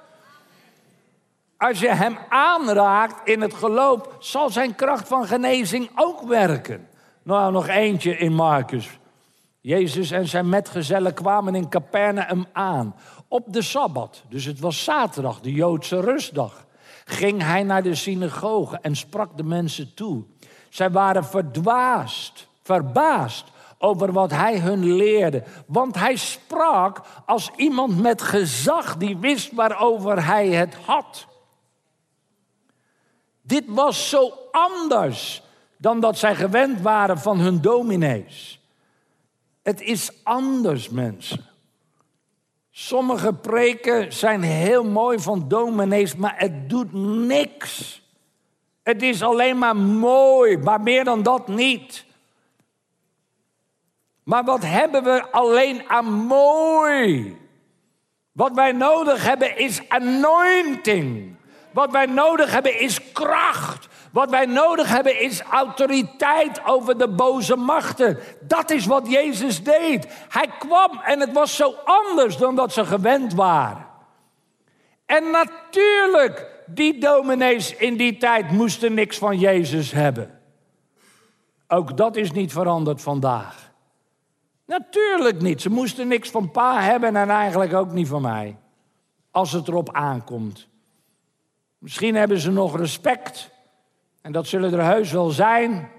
Als 1.57 1.81
je 1.81 1.89
hem 1.89 2.19
aanraakt 2.29 3.29
in 3.29 3.41
het 3.41 3.55
geloof, 3.55 4.09
zal 4.19 4.51
zijn 4.51 4.75
kracht 4.75 5.09
van 5.09 5.27
genezing 5.27 5.91
ook 5.95 6.23
werken. 6.23 6.89
Nou, 7.23 7.53
nog 7.53 7.69
eentje 7.69 8.19
in 8.19 8.33
Marcus. 8.33 8.99
Jezus 9.61 10.11
en 10.11 10.27
zijn 10.27 10.49
metgezellen 10.49 11.15
kwamen 11.15 11.55
in 11.55 11.69
Capernaum 11.69 12.47
aan 12.53 12.95
op 13.29 13.53
de 13.53 13.63
Sabbat. 13.63 14.23
Dus 14.29 14.45
het 14.45 14.61
was 14.61 14.85
zaterdag, 14.85 15.41
de 15.41 15.53
Joodse 15.53 16.01
rustdag. 16.01 16.67
Ging 17.05 17.43
hij 17.43 17.63
naar 17.63 17.83
de 17.83 17.95
synagoge 17.95 18.79
en 18.83 18.97
sprak 18.97 19.37
de 19.37 19.43
mensen 19.43 19.95
toe. 19.95 20.25
Zij 20.69 20.91
waren 20.91 21.25
verdwaasd, 21.25 22.49
verbaasd 22.63 23.45
over 23.79 24.13
wat 24.13 24.31
hij 24.31 24.59
hun 24.59 24.95
leerde. 24.95 25.43
Want 25.67 25.95
hij 25.95 26.17
sprak 26.17 27.01
als 27.27 27.51
iemand 27.57 28.01
met 28.01 28.23
gezag 28.23 28.97
die 28.97 29.17
wist 29.17 29.53
waarover 29.53 30.25
hij 30.25 30.49
het 30.49 30.75
had. 30.75 31.27
Dit 33.43 33.65
was 33.67 34.09
zo 34.09 34.33
anders 34.51 35.43
dan 35.77 36.01
dat 36.01 36.19
zij 36.19 36.35
gewend 36.35 36.81
waren 36.81 37.19
van 37.19 37.39
hun 37.39 37.61
dominees. 37.61 38.61
Het 39.63 39.81
is 39.81 40.11
anders, 40.23 40.89
mensen. 40.89 41.45
Sommige 42.71 43.33
preken 43.33 44.13
zijn 44.13 44.43
heel 44.43 44.85
mooi 44.85 45.19
van 45.19 45.49
dominees, 45.49 46.17
maar 46.17 46.35
het 46.37 46.69
doet 46.71 46.93
niks. 47.27 48.03
Het 48.87 49.03
is 49.03 49.23
alleen 49.23 49.59
maar 49.59 49.77
mooi, 49.77 50.59
maar 50.59 50.81
meer 50.81 51.05
dan 51.05 51.23
dat 51.23 51.49
niet. 51.49 52.05
Maar 54.23 54.45
wat 54.45 54.63
hebben 54.63 55.03
we 55.05 55.31
alleen 55.31 55.89
aan 55.89 56.13
mooi? 56.13 57.37
Wat 58.33 58.53
wij 58.53 58.73
nodig 58.73 59.25
hebben 59.25 59.59
is 59.59 59.89
anointing. 59.89 61.37
Wat 61.73 61.91
wij 61.91 62.07
nodig 62.07 62.53
hebben 62.53 62.81
is 62.81 63.13
kracht. 63.13 63.89
Wat 64.13 64.31
wij 64.31 64.47
nodig 64.47 64.89
hebben 64.89 65.21
is 65.21 65.41
autoriteit 65.41 66.65
over 66.65 66.99
de 66.99 67.09
boze 67.09 67.57
machten. 67.57 68.19
Dat 68.41 68.71
is 68.71 68.87
wat 68.87 69.11
Jezus 69.11 69.63
deed. 69.63 70.07
Hij 70.29 70.49
kwam 70.59 71.01
en 71.05 71.21
het 71.21 71.33
was 71.33 71.57
zo 71.57 71.75
anders 71.85 72.37
dan 72.37 72.55
dat 72.55 72.73
ze 72.73 72.85
gewend 72.85 73.35
waren. 73.35 73.87
En 75.07 75.31
natuurlijk, 75.31 76.56
die 76.67 77.01
dominees 77.01 77.77
in 77.77 77.97
die 77.97 78.17
tijd 78.17 78.51
moesten 78.51 78.95
niks 78.95 79.19
van 79.19 79.39
Jezus 79.39 79.93
hebben. 79.93 80.41
Ook 81.69 81.97
dat 81.97 82.17
is 82.17 82.33
niet 82.33 82.53
veranderd 82.53 83.03
vandaag. 83.03 83.73
Natuurlijk 84.65 85.41
niet. 85.41 85.63
Ze 85.63 85.71
moesten 85.71 86.09
niks 86.09 86.31
van 86.31 86.51
pa 86.51 86.83
hebben 86.83 87.17
en 87.17 87.31
eigenlijk 87.31 87.73
ook 87.73 87.93
niet 87.93 88.09
van 88.09 88.23
mij. 88.23 88.57
Als 89.31 89.53
het 89.53 89.69
erop 89.69 89.93
aankomt. 89.93 90.69
Misschien 91.79 92.15
hebben 92.15 92.39
ze 92.39 92.51
nog 92.51 92.77
respect. 92.77 93.51
En 94.21 94.33
dat 94.33 94.47
zullen 94.47 94.73
er 94.73 94.85
heus 94.85 95.13
wel 95.13 95.31
zijn. 95.31 95.91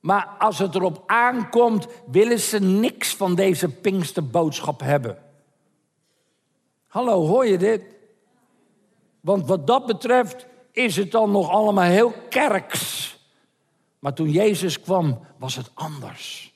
Maar 0.00 0.26
als 0.38 0.58
het 0.58 0.74
erop 0.74 1.02
aankomt, 1.06 1.86
willen 2.10 2.40
ze 2.40 2.58
niks 2.58 3.16
van 3.16 3.34
deze 3.34 3.68
Pinksterboodschap 3.68 4.80
hebben. 4.80 5.18
Hallo, 6.86 7.26
hoor 7.26 7.46
je 7.46 7.58
dit? 7.58 7.95
Want 9.26 9.46
wat 9.46 9.66
dat 9.66 9.86
betreft 9.86 10.46
is 10.72 10.96
het 10.96 11.10
dan 11.10 11.30
nog 11.30 11.50
allemaal 11.50 11.84
heel 11.84 12.12
kerks. 12.28 13.14
Maar 13.98 14.12
toen 14.12 14.30
Jezus 14.30 14.80
kwam, 14.80 15.20
was 15.38 15.56
het 15.56 15.70
anders. 15.74 16.54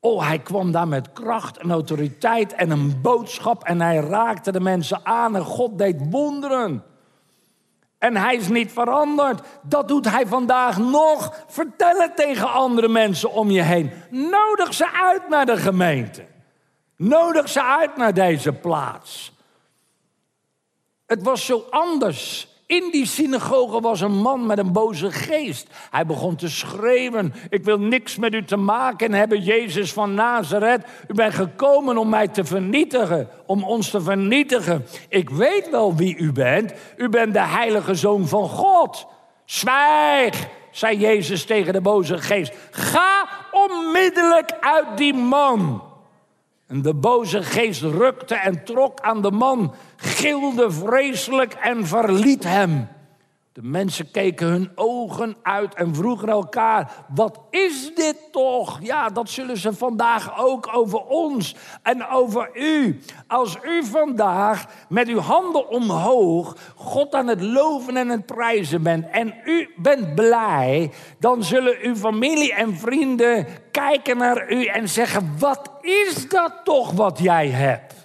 Oh, 0.00 0.26
hij 0.26 0.38
kwam 0.38 0.72
daar 0.72 0.88
met 0.88 1.12
kracht 1.12 1.58
en 1.58 1.70
autoriteit 1.70 2.52
en 2.54 2.70
een 2.70 3.00
boodschap 3.00 3.64
en 3.64 3.80
hij 3.80 3.96
raakte 3.96 4.52
de 4.52 4.60
mensen 4.60 5.00
aan 5.06 5.36
en 5.36 5.44
God 5.44 5.78
deed 5.78 5.96
wonderen. 6.10 6.84
En 7.98 8.16
hij 8.16 8.36
is 8.36 8.48
niet 8.48 8.72
veranderd. 8.72 9.46
Dat 9.62 9.88
doet 9.88 10.10
hij 10.10 10.26
vandaag 10.26 10.78
nog. 10.78 11.44
Vertel 11.46 12.00
het 12.00 12.16
tegen 12.16 12.52
andere 12.52 12.88
mensen 12.88 13.32
om 13.32 13.50
je 13.50 13.62
heen. 13.62 13.90
Nodig 14.10 14.74
ze 14.74 14.92
uit 14.92 15.28
naar 15.28 15.46
de 15.46 15.56
gemeente. 15.56 16.24
Nodig 16.96 17.48
ze 17.48 17.62
uit 17.62 17.96
naar 17.96 18.14
deze 18.14 18.52
plaats. 18.52 19.38
Het 21.10 21.22
was 21.22 21.44
zo 21.44 21.64
anders. 21.70 22.48
In 22.66 22.88
die 22.90 23.06
synagoge 23.06 23.80
was 23.80 24.00
een 24.00 24.16
man 24.16 24.46
met 24.46 24.58
een 24.58 24.72
boze 24.72 25.10
geest. 25.10 25.66
Hij 25.90 26.06
begon 26.06 26.36
te 26.36 26.48
schreeuwen: 26.48 27.34
Ik 27.48 27.64
wil 27.64 27.78
niks 27.78 28.16
met 28.16 28.34
u 28.34 28.44
te 28.44 28.56
maken 28.56 29.12
hebben, 29.12 29.42
Jezus 29.42 29.92
van 29.92 30.14
Nazareth. 30.14 30.86
U 31.08 31.14
bent 31.14 31.34
gekomen 31.34 31.96
om 31.96 32.08
mij 32.08 32.28
te 32.28 32.44
vernietigen, 32.44 33.28
om 33.46 33.64
ons 33.64 33.90
te 33.90 34.00
vernietigen. 34.00 34.86
Ik 35.08 35.30
weet 35.30 35.70
wel 35.70 35.96
wie 35.96 36.16
u 36.16 36.32
bent. 36.32 36.72
U 36.96 37.08
bent 37.08 37.32
de 37.32 37.46
heilige 37.46 37.94
zoon 37.94 38.28
van 38.28 38.48
God. 38.48 39.06
Zwijg, 39.44 40.48
zei 40.70 40.98
Jezus 40.98 41.44
tegen 41.44 41.72
de 41.72 41.80
boze 41.80 42.18
geest. 42.18 42.52
Ga 42.70 43.28
onmiddellijk 43.50 44.56
uit 44.60 44.96
die 44.96 45.14
man. 45.14 45.82
En 46.70 46.82
de 46.82 46.94
boze 46.94 47.42
geest 47.42 47.82
rukte 47.82 48.34
en 48.34 48.64
trok 48.64 49.00
aan 49.00 49.22
de 49.22 49.30
man, 49.30 49.74
gilde 50.00 50.70
vreselijk 50.70 51.54
en 51.54 51.86
verliet 51.86 52.44
hem. 52.44 52.88
De 53.52 53.62
mensen 53.62 54.10
keken 54.10 54.46
hun 54.46 54.70
ogen 54.74 55.36
uit 55.42 55.74
en 55.74 55.94
vroegen 55.94 56.28
elkaar: 56.28 56.92
Wat 57.14 57.40
is 57.50 57.94
dit 57.94 58.16
toch? 58.30 58.78
Ja, 58.82 59.08
dat 59.08 59.28
zullen 59.28 59.56
ze 59.56 59.72
vandaag 59.72 60.38
ook 60.38 60.68
over 60.72 61.04
ons 61.04 61.54
en 61.82 62.06
over 62.06 62.50
u. 62.54 63.00
Als 63.26 63.58
u 63.62 63.84
vandaag 63.84 64.66
met 64.88 65.08
uw 65.08 65.18
handen 65.18 65.68
omhoog 65.68 66.56
God 66.76 67.14
aan 67.14 67.26
het 67.26 67.42
loven 67.42 67.96
en 67.96 68.08
het 68.08 68.26
prijzen 68.26 68.82
bent 68.82 69.10
en 69.10 69.34
u 69.44 69.68
bent 69.76 70.14
blij, 70.14 70.92
dan 71.18 71.44
zullen 71.44 71.76
uw 71.82 71.96
familie 71.96 72.54
en 72.54 72.76
vrienden 72.76 73.46
kijken 73.70 74.16
naar 74.16 74.52
u 74.52 74.64
en 74.64 74.88
zeggen: 74.88 75.34
Wat 75.38 75.70
is 75.80 76.28
dat 76.28 76.52
toch 76.64 76.92
wat 76.92 77.18
jij 77.18 77.48
hebt? 77.48 77.99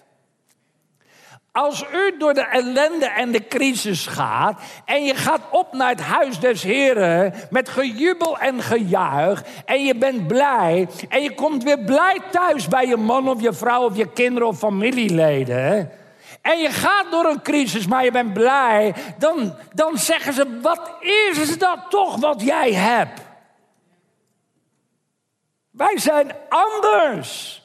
Als 1.55 1.85
u 1.93 2.17
door 2.17 2.33
de 2.33 2.45
ellende 2.45 3.05
en 3.05 3.31
de 3.31 3.47
crisis 3.47 4.07
gaat 4.07 4.61
en 4.85 5.03
je 5.03 5.15
gaat 5.15 5.41
op 5.51 5.73
naar 5.73 5.89
het 5.89 6.01
huis 6.01 6.39
des 6.39 6.63
Heren 6.63 7.33
met 7.49 7.69
gejubel 7.69 8.37
en 8.37 8.61
gejuich 8.61 9.43
en 9.65 9.85
je 9.85 9.95
bent 9.95 10.27
blij 10.27 10.87
en 11.09 11.21
je 11.21 11.33
komt 11.33 11.63
weer 11.63 11.79
blij 11.79 12.19
thuis 12.31 12.67
bij 12.67 12.87
je 12.87 12.97
man 12.97 13.29
of 13.29 13.41
je 13.41 13.53
vrouw 13.53 13.83
of 13.83 13.97
je 13.97 14.11
kinderen 14.11 14.47
of 14.47 14.57
familieleden 14.57 15.91
en 16.41 16.57
je 16.57 16.69
gaat 16.69 17.11
door 17.11 17.25
een 17.25 17.41
crisis, 17.41 17.87
maar 17.87 18.03
je 18.03 18.11
bent 18.11 18.33
blij, 18.33 18.95
dan, 19.17 19.55
dan 19.73 19.97
zeggen 19.97 20.33
ze, 20.33 20.59
wat 20.61 20.91
is 20.99 21.57
dat 21.57 21.79
toch 21.89 22.15
wat 22.15 22.41
jij 22.41 22.73
hebt? 22.73 23.21
Wij 25.69 25.97
zijn 25.97 26.31
anders. 26.49 27.63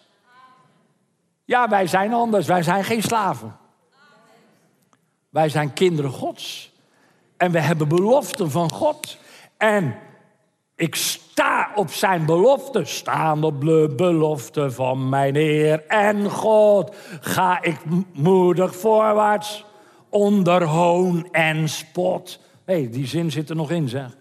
Ja, 1.44 1.68
wij 1.68 1.86
zijn 1.86 2.12
anders, 2.12 2.46
wij 2.46 2.62
zijn 2.62 2.84
geen 2.84 3.02
slaven. 3.02 3.58
Wij 5.30 5.48
zijn 5.48 5.72
kinderen 5.72 6.10
Gods. 6.10 6.72
En 7.36 7.52
we 7.52 7.60
hebben 7.60 7.88
beloften 7.88 8.50
van 8.50 8.72
God. 8.72 9.18
En 9.56 9.94
ik 10.74 10.94
sta 10.94 11.70
op 11.74 11.90
zijn 11.90 12.26
belofte. 12.26 12.84
Staan 12.84 13.44
op 13.44 13.60
de 13.60 13.92
belofte 13.96 14.70
van 14.70 15.08
mijn 15.08 15.34
Heer 15.34 15.86
en 15.86 16.30
God. 16.30 16.96
Ga 17.20 17.62
ik 17.62 17.78
moedig 18.12 18.76
voorwaarts. 18.76 19.64
Onder 20.08 20.64
hoon 20.64 21.28
en 21.32 21.68
spot. 21.68 22.40
Hé, 22.64 22.74
hey, 22.74 22.90
die 22.90 23.06
zin 23.06 23.30
zit 23.30 23.50
er 23.50 23.56
nog 23.56 23.70
in, 23.70 23.88
zeg. 23.88 24.16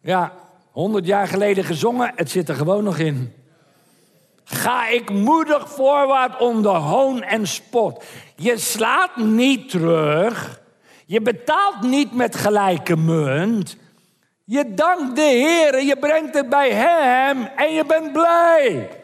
Ja, 0.00 0.32
honderd 0.70 1.06
jaar 1.06 1.28
geleden 1.28 1.64
gezongen. 1.64 2.12
Het 2.16 2.30
zit 2.30 2.48
er 2.48 2.54
gewoon 2.54 2.84
nog 2.84 2.98
in 2.98 3.32
ga 4.44 4.88
ik 4.88 5.10
moedig 5.10 5.70
voorwaarts 5.70 6.38
onder 6.38 6.74
hoon 6.74 7.22
en 7.22 7.46
spot. 7.46 8.04
Je 8.36 8.58
slaat 8.58 9.16
niet 9.16 9.70
terug. 9.70 10.60
Je 11.06 11.20
betaalt 11.20 11.80
niet 11.80 12.12
met 12.12 12.36
gelijke 12.36 12.96
munt. 12.96 13.76
Je 14.44 14.74
dankt 14.74 15.16
de 15.16 15.22
Heer, 15.22 15.82
je 15.82 15.96
brengt 15.96 16.34
het 16.34 16.48
bij 16.48 16.70
Hem 16.70 17.44
en 17.56 17.72
je 17.72 17.84
bent 17.84 18.12
blij. 18.12 19.02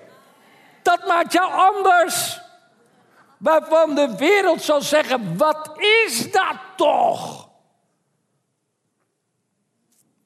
Dat 0.83 1.07
maakt 1.07 1.33
jou 1.33 1.53
anders. 1.53 2.41
Waarvan 3.39 3.95
de 3.95 4.15
wereld 4.17 4.63
zal 4.63 4.81
zeggen, 4.81 5.37
wat 5.37 5.71
is 6.07 6.33
dat 6.33 6.57
toch? 6.77 7.49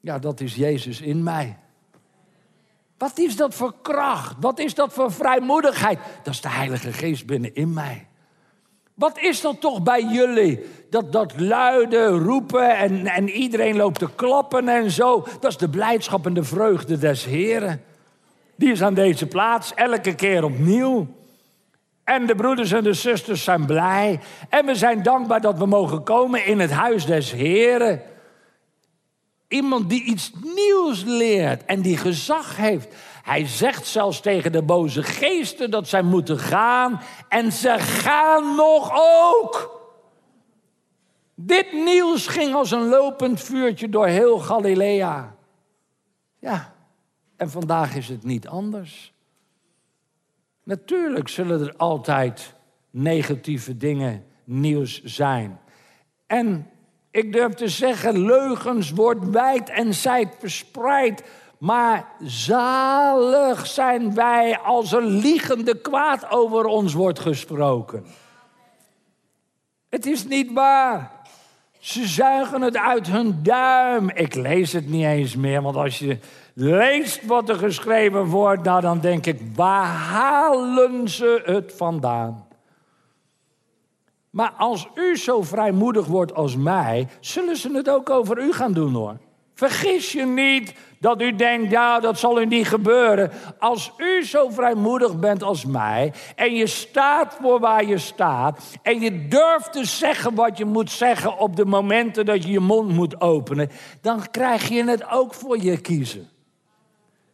Ja, 0.01 0.19
dat 0.19 0.41
is 0.41 0.55
Jezus 0.55 1.01
in 1.01 1.23
mij. 1.23 1.59
Wat 2.99 3.19
is 3.19 3.37
dat 3.37 3.55
voor 3.55 3.75
kracht? 3.83 4.37
Wat 4.41 4.59
is 4.59 4.75
dat 4.75 4.93
voor 4.93 5.13
vrijmoedigheid? 5.13 5.99
Dat 6.23 6.35
is 6.35 6.41
de 6.41 6.49
Heilige 6.49 6.93
Geest 6.93 7.27
binnenin 7.27 7.73
mij. 7.73 8.09
Wat 8.95 9.19
is 9.19 9.41
dat 9.41 9.61
toch 9.61 9.83
bij 9.83 10.03
jullie? 10.03 10.65
Dat, 10.91 11.13
dat 11.13 11.41
luide 11.41 12.07
roepen 12.07 12.77
en, 12.77 13.07
en 13.07 13.29
iedereen 13.29 13.77
loopt 13.77 13.99
te 13.99 14.15
klappen 14.15 14.69
en 14.69 14.91
zo. 14.91 15.27
Dat 15.41 15.51
is 15.51 15.57
de 15.57 15.69
blijdschap 15.69 16.27
en 16.27 16.35
de 16.35 16.45
vreugde 16.45 16.99
des 16.99 17.25
Heren. 17.25 17.85
Die 18.57 18.73
is 18.73 18.83
aan 18.83 18.95
deze 18.95 19.27
plaats 19.27 19.75
elke 19.75 20.15
keer 20.15 20.45
opnieuw. 20.45 21.07
En 22.05 22.27
de 22.27 22.35
broeders 22.35 22.73
en 22.73 22.85
de 22.85 22.93
zusters 22.93 23.45
zijn 23.45 23.67
blij. 23.67 24.21
En 24.49 24.67
we 24.67 24.75
zijn 24.75 25.03
dankbaar 25.03 25.41
dat 25.41 25.59
we 25.59 25.67
mogen 25.67 26.03
komen 26.03 26.47
in 26.47 26.61
het 26.61 26.71
huis 26.71 27.07
des 27.07 27.33
Heren. 27.33 28.03
Iemand 29.49 29.89
die 29.89 30.03
iets 30.03 30.33
nieuws 30.55 31.03
leert 31.05 31.65
en 31.65 31.83
die 31.83 31.97
gezag 31.97 32.57
heeft. 32.57 32.95
Hij 33.25 33.47
zegt 33.47 33.87
zelfs 33.87 34.21
tegen 34.21 34.53
de 34.53 34.63
boze 34.63 35.03
geesten 35.03 35.71
dat 35.71 35.89
zij 35.89 36.03
moeten 36.03 36.39
gaan. 36.39 37.01
En 37.29 37.53
ze 37.53 37.79
gaan 37.79 38.55
nog 38.55 38.93
ook. 38.93 39.83
Dit 41.35 41.73
nieuws 41.73 42.27
ging 42.27 42.55
als 42.55 42.71
een 42.71 42.89
lopend 42.89 43.41
vuurtje 43.41 43.89
door 43.89 44.07
heel 44.07 44.39
Galilea. 44.39 45.37
Ja, 46.39 46.75
en 47.37 47.51
vandaag 47.51 47.97
is 47.97 48.09
het 48.09 48.25
niet 48.25 48.49
anders. 48.49 49.13
Natuurlijk 50.63 51.29
zullen 51.29 51.61
er 51.61 51.77
altijd 51.77 52.55
negatieve 52.91 53.77
dingen 53.77 54.27
nieuws 54.45 55.03
zijn. 55.03 55.61
En 56.27 56.71
ik 57.11 57.33
durf 57.33 57.53
te 57.53 57.69
zeggen, 57.69 58.19
leugens 58.19 58.91
wordt 58.91 59.29
wijd 59.29 59.69
en 59.69 59.95
zijd 59.95 60.37
verspreid. 60.39 61.23
Maar 61.59 62.07
zalig 62.21 63.67
zijn 63.67 64.15
wij 64.15 64.59
als 64.59 64.93
er 64.93 65.03
liegende 65.03 65.81
kwaad 65.81 66.31
over 66.31 66.65
ons 66.65 66.95
wordt 66.95 67.19
gesproken. 67.19 68.07
Het 69.89 70.07
is 70.07 70.27
niet 70.27 70.53
waar. 70.53 71.11
Ze 71.79 72.07
zuigen 72.07 72.63
het 72.63 72.77
uit 72.77 73.07
hun 73.07 73.43
duim. 73.43 74.11
Ik 74.11 74.35
lees 74.35 74.73
het 74.73 74.89
niet 74.89 75.05
eens 75.05 75.37
meer, 75.37 75.63
want 75.63 75.77
als 75.77 75.99
je 75.99 76.19
leest 76.55 77.27
wat 77.27 77.49
er 77.49 77.57
geschreven 77.57 78.25
wordt, 78.25 78.63
nou 78.63 78.81
dan 78.81 79.01
denk 79.01 79.27
ik, 79.27 79.41
waar 79.55 79.87
halen 79.87 81.09
ze 81.09 81.43
het 81.45 81.73
vandaan? 81.77 82.47
Maar 84.31 84.53
als 84.59 84.89
u 84.95 85.17
zo 85.17 85.43
vrijmoedig 85.43 86.07
wordt 86.07 86.35
als 86.35 86.57
mij, 86.57 87.09
zullen 87.21 87.57
ze 87.57 87.71
het 87.77 87.91
ook 87.91 88.11
over 88.11 88.39
u 88.39 88.53
gaan 88.53 88.73
doen 88.73 88.95
hoor. 88.95 89.17
Vergis 89.55 90.13
je 90.13 90.25
niet 90.27 90.75
dat 90.99 91.23
u 91.23 91.35
denkt, 91.35 91.71
ja, 91.71 92.01
dat 92.01 92.19
zal 92.19 92.41
u 92.41 92.47
niet 92.47 92.69
gebeuren. 92.69 93.31
Als 93.59 93.93
u 93.97 94.25
zo 94.25 94.49
vrijmoedig 94.49 95.19
bent 95.19 95.43
als 95.43 95.65
mij 95.65 96.13
en 96.37 96.55
je 96.55 96.67
staat 96.67 97.37
voor 97.41 97.61
waar 97.61 97.85
je 97.85 97.99
staat 97.99 98.61
en 98.83 99.01
je 99.01 99.29
durft 99.29 99.73
te 99.73 99.85
zeggen 99.85 100.35
wat 100.35 100.59
je 100.59 100.65
moet 100.65 100.91
zeggen 100.91 101.39
op 101.39 101.57
de 101.57 101.65
momenten 101.65 102.27
dat 102.27 102.45
je 102.45 102.51
je 102.51 102.61
mond 102.61 102.93
moet 102.93 103.21
openen, 103.21 103.71
dan 104.01 104.31
krijg 104.31 104.69
je 104.69 104.85
het 104.85 105.11
ook 105.11 105.35
voor 105.35 105.63
je 105.63 105.81
kiezen. 105.81 106.29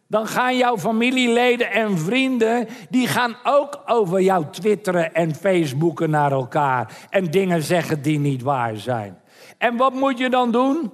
Dan 0.07 0.27
gaan 0.27 0.57
jouw 0.57 0.79
familieleden 0.79 1.71
en 1.71 1.99
vrienden, 1.99 2.69
die 2.89 3.07
gaan 3.07 3.37
ook 3.45 3.81
over 3.87 4.21
jou 4.21 4.45
twitteren 4.51 5.15
en 5.15 5.35
facebooken 5.35 6.11
naar 6.11 6.33
elkaar 6.33 7.07
en 7.11 7.25
dingen 7.25 7.63
zeggen 7.63 8.03
die 8.03 8.19
niet 8.19 8.43
waar 8.43 8.77
zijn. 8.77 9.19
En 9.59 9.77
wat 9.77 9.93
moet 9.93 10.19
je 10.19 10.31
dan 10.31 10.51
doen? 10.51 10.93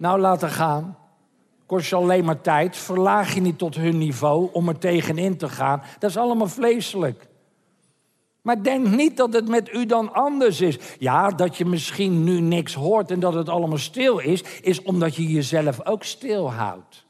Nou, 0.00 0.20
laten 0.20 0.50
gaan. 0.50 0.96
Kost 1.66 1.88
je 1.88 1.96
alleen 1.96 2.24
maar 2.24 2.40
tijd. 2.40 2.76
Verlaag 2.76 3.34
je 3.34 3.40
niet 3.40 3.58
tot 3.58 3.74
hun 3.74 3.98
niveau 3.98 4.48
om 4.52 4.68
er 4.68 4.78
tegenin 4.78 5.36
te 5.36 5.48
gaan. 5.48 5.82
Dat 5.98 6.10
is 6.10 6.16
allemaal 6.16 6.48
vleeselijk. 6.48 7.28
Maar 8.42 8.62
denk 8.62 8.86
niet 8.86 9.16
dat 9.16 9.32
het 9.32 9.48
met 9.48 9.72
u 9.72 9.86
dan 9.86 10.12
anders 10.12 10.60
is. 10.60 10.78
Ja, 10.98 11.28
dat 11.28 11.56
je 11.56 11.64
misschien 11.64 12.24
nu 12.24 12.40
niks 12.40 12.74
hoort 12.74 13.10
en 13.10 13.20
dat 13.20 13.34
het 13.34 13.48
allemaal 13.48 13.78
stil 13.78 14.18
is, 14.18 14.42
is 14.42 14.82
omdat 14.82 15.14
je 15.14 15.32
jezelf 15.32 15.86
ook 15.86 16.04
stil 16.04 16.52
houdt. 16.52 17.06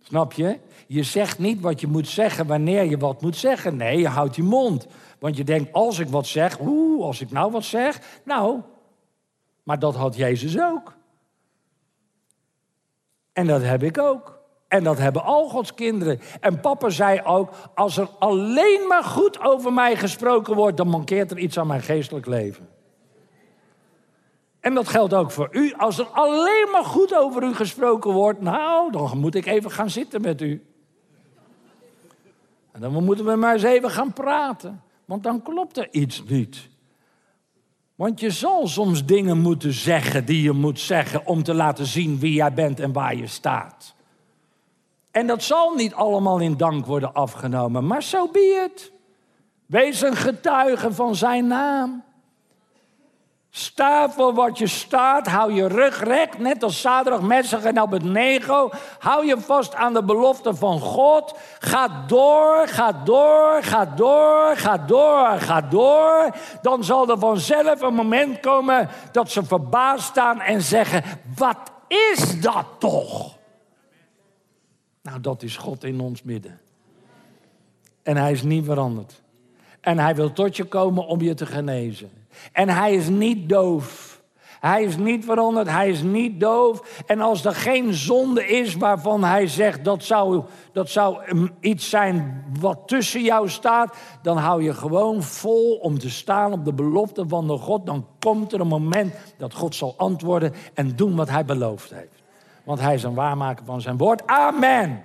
Snap 0.00 0.32
je? 0.32 0.58
Je 0.86 1.02
zegt 1.02 1.38
niet 1.38 1.60
wat 1.60 1.80
je 1.80 1.86
moet 1.86 2.08
zeggen 2.08 2.46
wanneer 2.46 2.84
je 2.84 2.98
wat 2.98 3.22
moet 3.22 3.36
zeggen. 3.36 3.76
Nee, 3.76 3.98
je 3.98 4.08
houdt 4.08 4.36
je 4.36 4.42
mond. 4.42 4.86
Want 5.18 5.36
je 5.36 5.44
denkt, 5.44 5.72
als 5.72 5.98
ik 5.98 6.08
wat 6.08 6.26
zeg, 6.26 6.60
oeh, 6.60 7.04
als 7.04 7.20
ik 7.20 7.30
nou 7.30 7.50
wat 7.50 7.64
zeg. 7.64 8.00
Nou, 8.24 8.60
maar 9.62 9.78
dat 9.78 9.94
had 9.94 10.16
Jezus 10.16 10.60
ook. 10.60 10.94
En 13.32 13.46
dat 13.46 13.62
heb 13.62 13.82
ik 13.82 13.98
ook. 13.98 14.40
En 14.68 14.84
dat 14.84 14.98
hebben 14.98 15.22
al 15.22 15.48
Gods 15.48 15.74
kinderen. 15.74 16.20
En 16.40 16.60
papa 16.60 16.90
zei 16.90 17.20
ook: 17.24 17.50
als 17.74 17.96
er 17.96 18.08
alleen 18.18 18.86
maar 18.88 19.04
goed 19.04 19.40
over 19.40 19.72
mij 19.72 19.96
gesproken 19.96 20.54
wordt, 20.54 20.76
dan 20.76 20.88
mankeert 20.88 21.30
er 21.30 21.38
iets 21.38 21.58
aan 21.58 21.66
mijn 21.66 21.82
geestelijk 21.82 22.26
leven. 22.26 22.68
En 24.60 24.74
dat 24.74 24.88
geldt 24.88 25.14
ook 25.14 25.30
voor 25.30 25.48
u. 25.50 25.72
Als 25.72 25.98
er 25.98 26.06
alleen 26.06 26.68
maar 26.72 26.84
goed 26.84 27.16
over 27.16 27.42
u 27.42 27.54
gesproken 27.54 28.12
wordt, 28.12 28.40
nou, 28.40 28.92
dan 28.92 29.18
moet 29.18 29.34
ik 29.34 29.46
even 29.46 29.70
gaan 29.70 29.90
zitten 29.90 30.20
met 30.20 30.40
u. 30.40 30.66
En 32.72 32.80
dan 32.80 33.04
moeten 33.04 33.24
we 33.24 33.36
maar 33.36 33.52
eens 33.52 33.62
even 33.62 33.90
gaan 33.90 34.12
praten. 34.12 34.82
Want 35.04 35.22
dan 35.22 35.42
klopt 35.42 35.76
er 35.76 35.88
iets 35.90 36.22
niet. 36.24 36.68
Want 37.94 38.20
je 38.20 38.30
zal 38.30 38.66
soms 38.66 39.04
dingen 39.04 39.38
moeten 39.38 39.72
zeggen 39.72 40.24
die 40.24 40.42
je 40.42 40.52
moet 40.52 40.80
zeggen 40.80 41.26
om 41.26 41.42
te 41.42 41.54
laten 41.54 41.86
zien 41.86 42.18
wie 42.18 42.32
jij 42.32 42.52
bent 42.52 42.80
en 42.80 42.92
waar 42.92 43.16
je 43.16 43.26
staat. 43.26 43.94
En 45.10 45.26
dat 45.26 45.42
zal 45.42 45.74
niet 45.74 45.94
allemaal 45.94 46.38
in 46.38 46.56
dank 46.56 46.86
worden 46.86 47.14
afgenomen, 47.14 47.86
maar 47.86 48.02
zo 48.02 48.16
so 48.16 48.32
be 48.32 48.68
it. 48.70 48.92
Wees 49.66 50.00
een 50.00 50.16
getuige 50.16 50.92
van 50.92 51.16
zijn 51.16 51.46
naam. 51.46 52.04
Sta 53.54 54.10
voor 54.10 54.34
wat 54.34 54.58
je 54.58 54.66
staat. 54.66 55.26
Hou 55.26 55.52
je 55.52 55.66
rug 55.66 56.02
recht, 56.02 56.38
net 56.38 56.62
als 56.62 56.80
Sadrach, 56.80 57.20
Messach 57.20 57.62
en 57.62 57.78
Abednego. 57.78 58.70
Hou 58.98 59.26
je 59.26 59.40
vast 59.40 59.74
aan 59.74 59.92
de 59.92 60.04
belofte 60.04 60.54
van 60.54 60.80
God. 60.80 61.38
Ga 61.58 62.04
door, 62.06 62.68
ga 62.68 62.92
door, 62.92 63.62
ga 63.62 63.84
door, 63.84 64.56
ga 64.56 64.76
door, 64.76 65.40
ga 65.40 65.60
door. 65.60 66.34
Dan 66.62 66.84
zal 66.84 67.08
er 67.08 67.18
vanzelf 67.18 67.80
een 67.80 67.94
moment 67.94 68.40
komen 68.40 68.88
dat 69.10 69.30
ze 69.30 69.44
verbaasd 69.44 70.04
staan 70.04 70.40
en 70.40 70.62
zeggen: 70.62 71.02
Wat 71.36 71.72
is 71.88 72.40
dat 72.40 72.66
toch? 72.78 73.38
Nou, 75.02 75.20
dat 75.20 75.42
is 75.42 75.56
God 75.56 75.84
in 75.84 76.00
ons 76.00 76.22
midden. 76.22 76.60
En 78.02 78.16
hij 78.16 78.32
is 78.32 78.42
niet 78.42 78.64
veranderd. 78.64 79.22
En 79.80 79.98
hij 79.98 80.14
wil 80.14 80.32
tot 80.32 80.56
je 80.56 80.64
komen 80.64 81.06
om 81.06 81.20
je 81.20 81.34
te 81.34 81.46
genezen. 81.46 82.21
En 82.52 82.68
hij 82.68 82.94
is 82.94 83.08
niet 83.08 83.48
doof. 83.48 84.12
Hij 84.62 84.82
is 84.82 84.96
niet 84.96 85.24
veranderd, 85.24 85.68
hij 85.68 85.88
is 85.88 86.02
niet 86.02 86.40
doof. 86.40 87.02
En 87.06 87.20
als 87.20 87.44
er 87.44 87.54
geen 87.54 87.94
zonde 87.94 88.46
is 88.46 88.74
waarvan 88.74 89.24
hij 89.24 89.46
zegt 89.46 89.84
dat 89.84 90.02
zou, 90.02 90.42
dat 90.72 90.88
zou 90.88 91.18
iets 91.60 91.90
zijn 91.90 92.44
wat 92.60 92.78
tussen 92.86 93.22
jou 93.22 93.48
staat, 93.48 93.96
dan 94.22 94.36
hou 94.36 94.62
je 94.62 94.74
gewoon 94.74 95.22
vol 95.22 95.74
om 95.74 95.98
te 95.98 96.10
staan 96.10 96.52
op 96.52 96.64
de 96.64 96.72
belofte 96.72 97.24
van 97.28 97.46
de 97.46 97.56
God. 97.56 97.86
Dan 97.86 98.06
komt 98.18 98.52
er 98.52 98.60
een 98.60 98.66
moment 98.66 99.14
dat 99.36 99.54
God 99.54 99.74
zal 99.74 99.94
antwoorden 99.96 100.54
en 100.74 100.96
doen 100.96 101.16
wat 101.16 101.30
hij 101.30 101.44
beloofd 101.44 101.90
heeft. 101.94 102.22
Want 102.64 102.80
hij 102.80 102.94
is 102.94 103.02
een 103.02 103.14
waarmaker 103.14 103.64
van 103.64 103.80
zijn 103.80 103.96
woord. 103.96 104.26
Amen. 104.26 105.04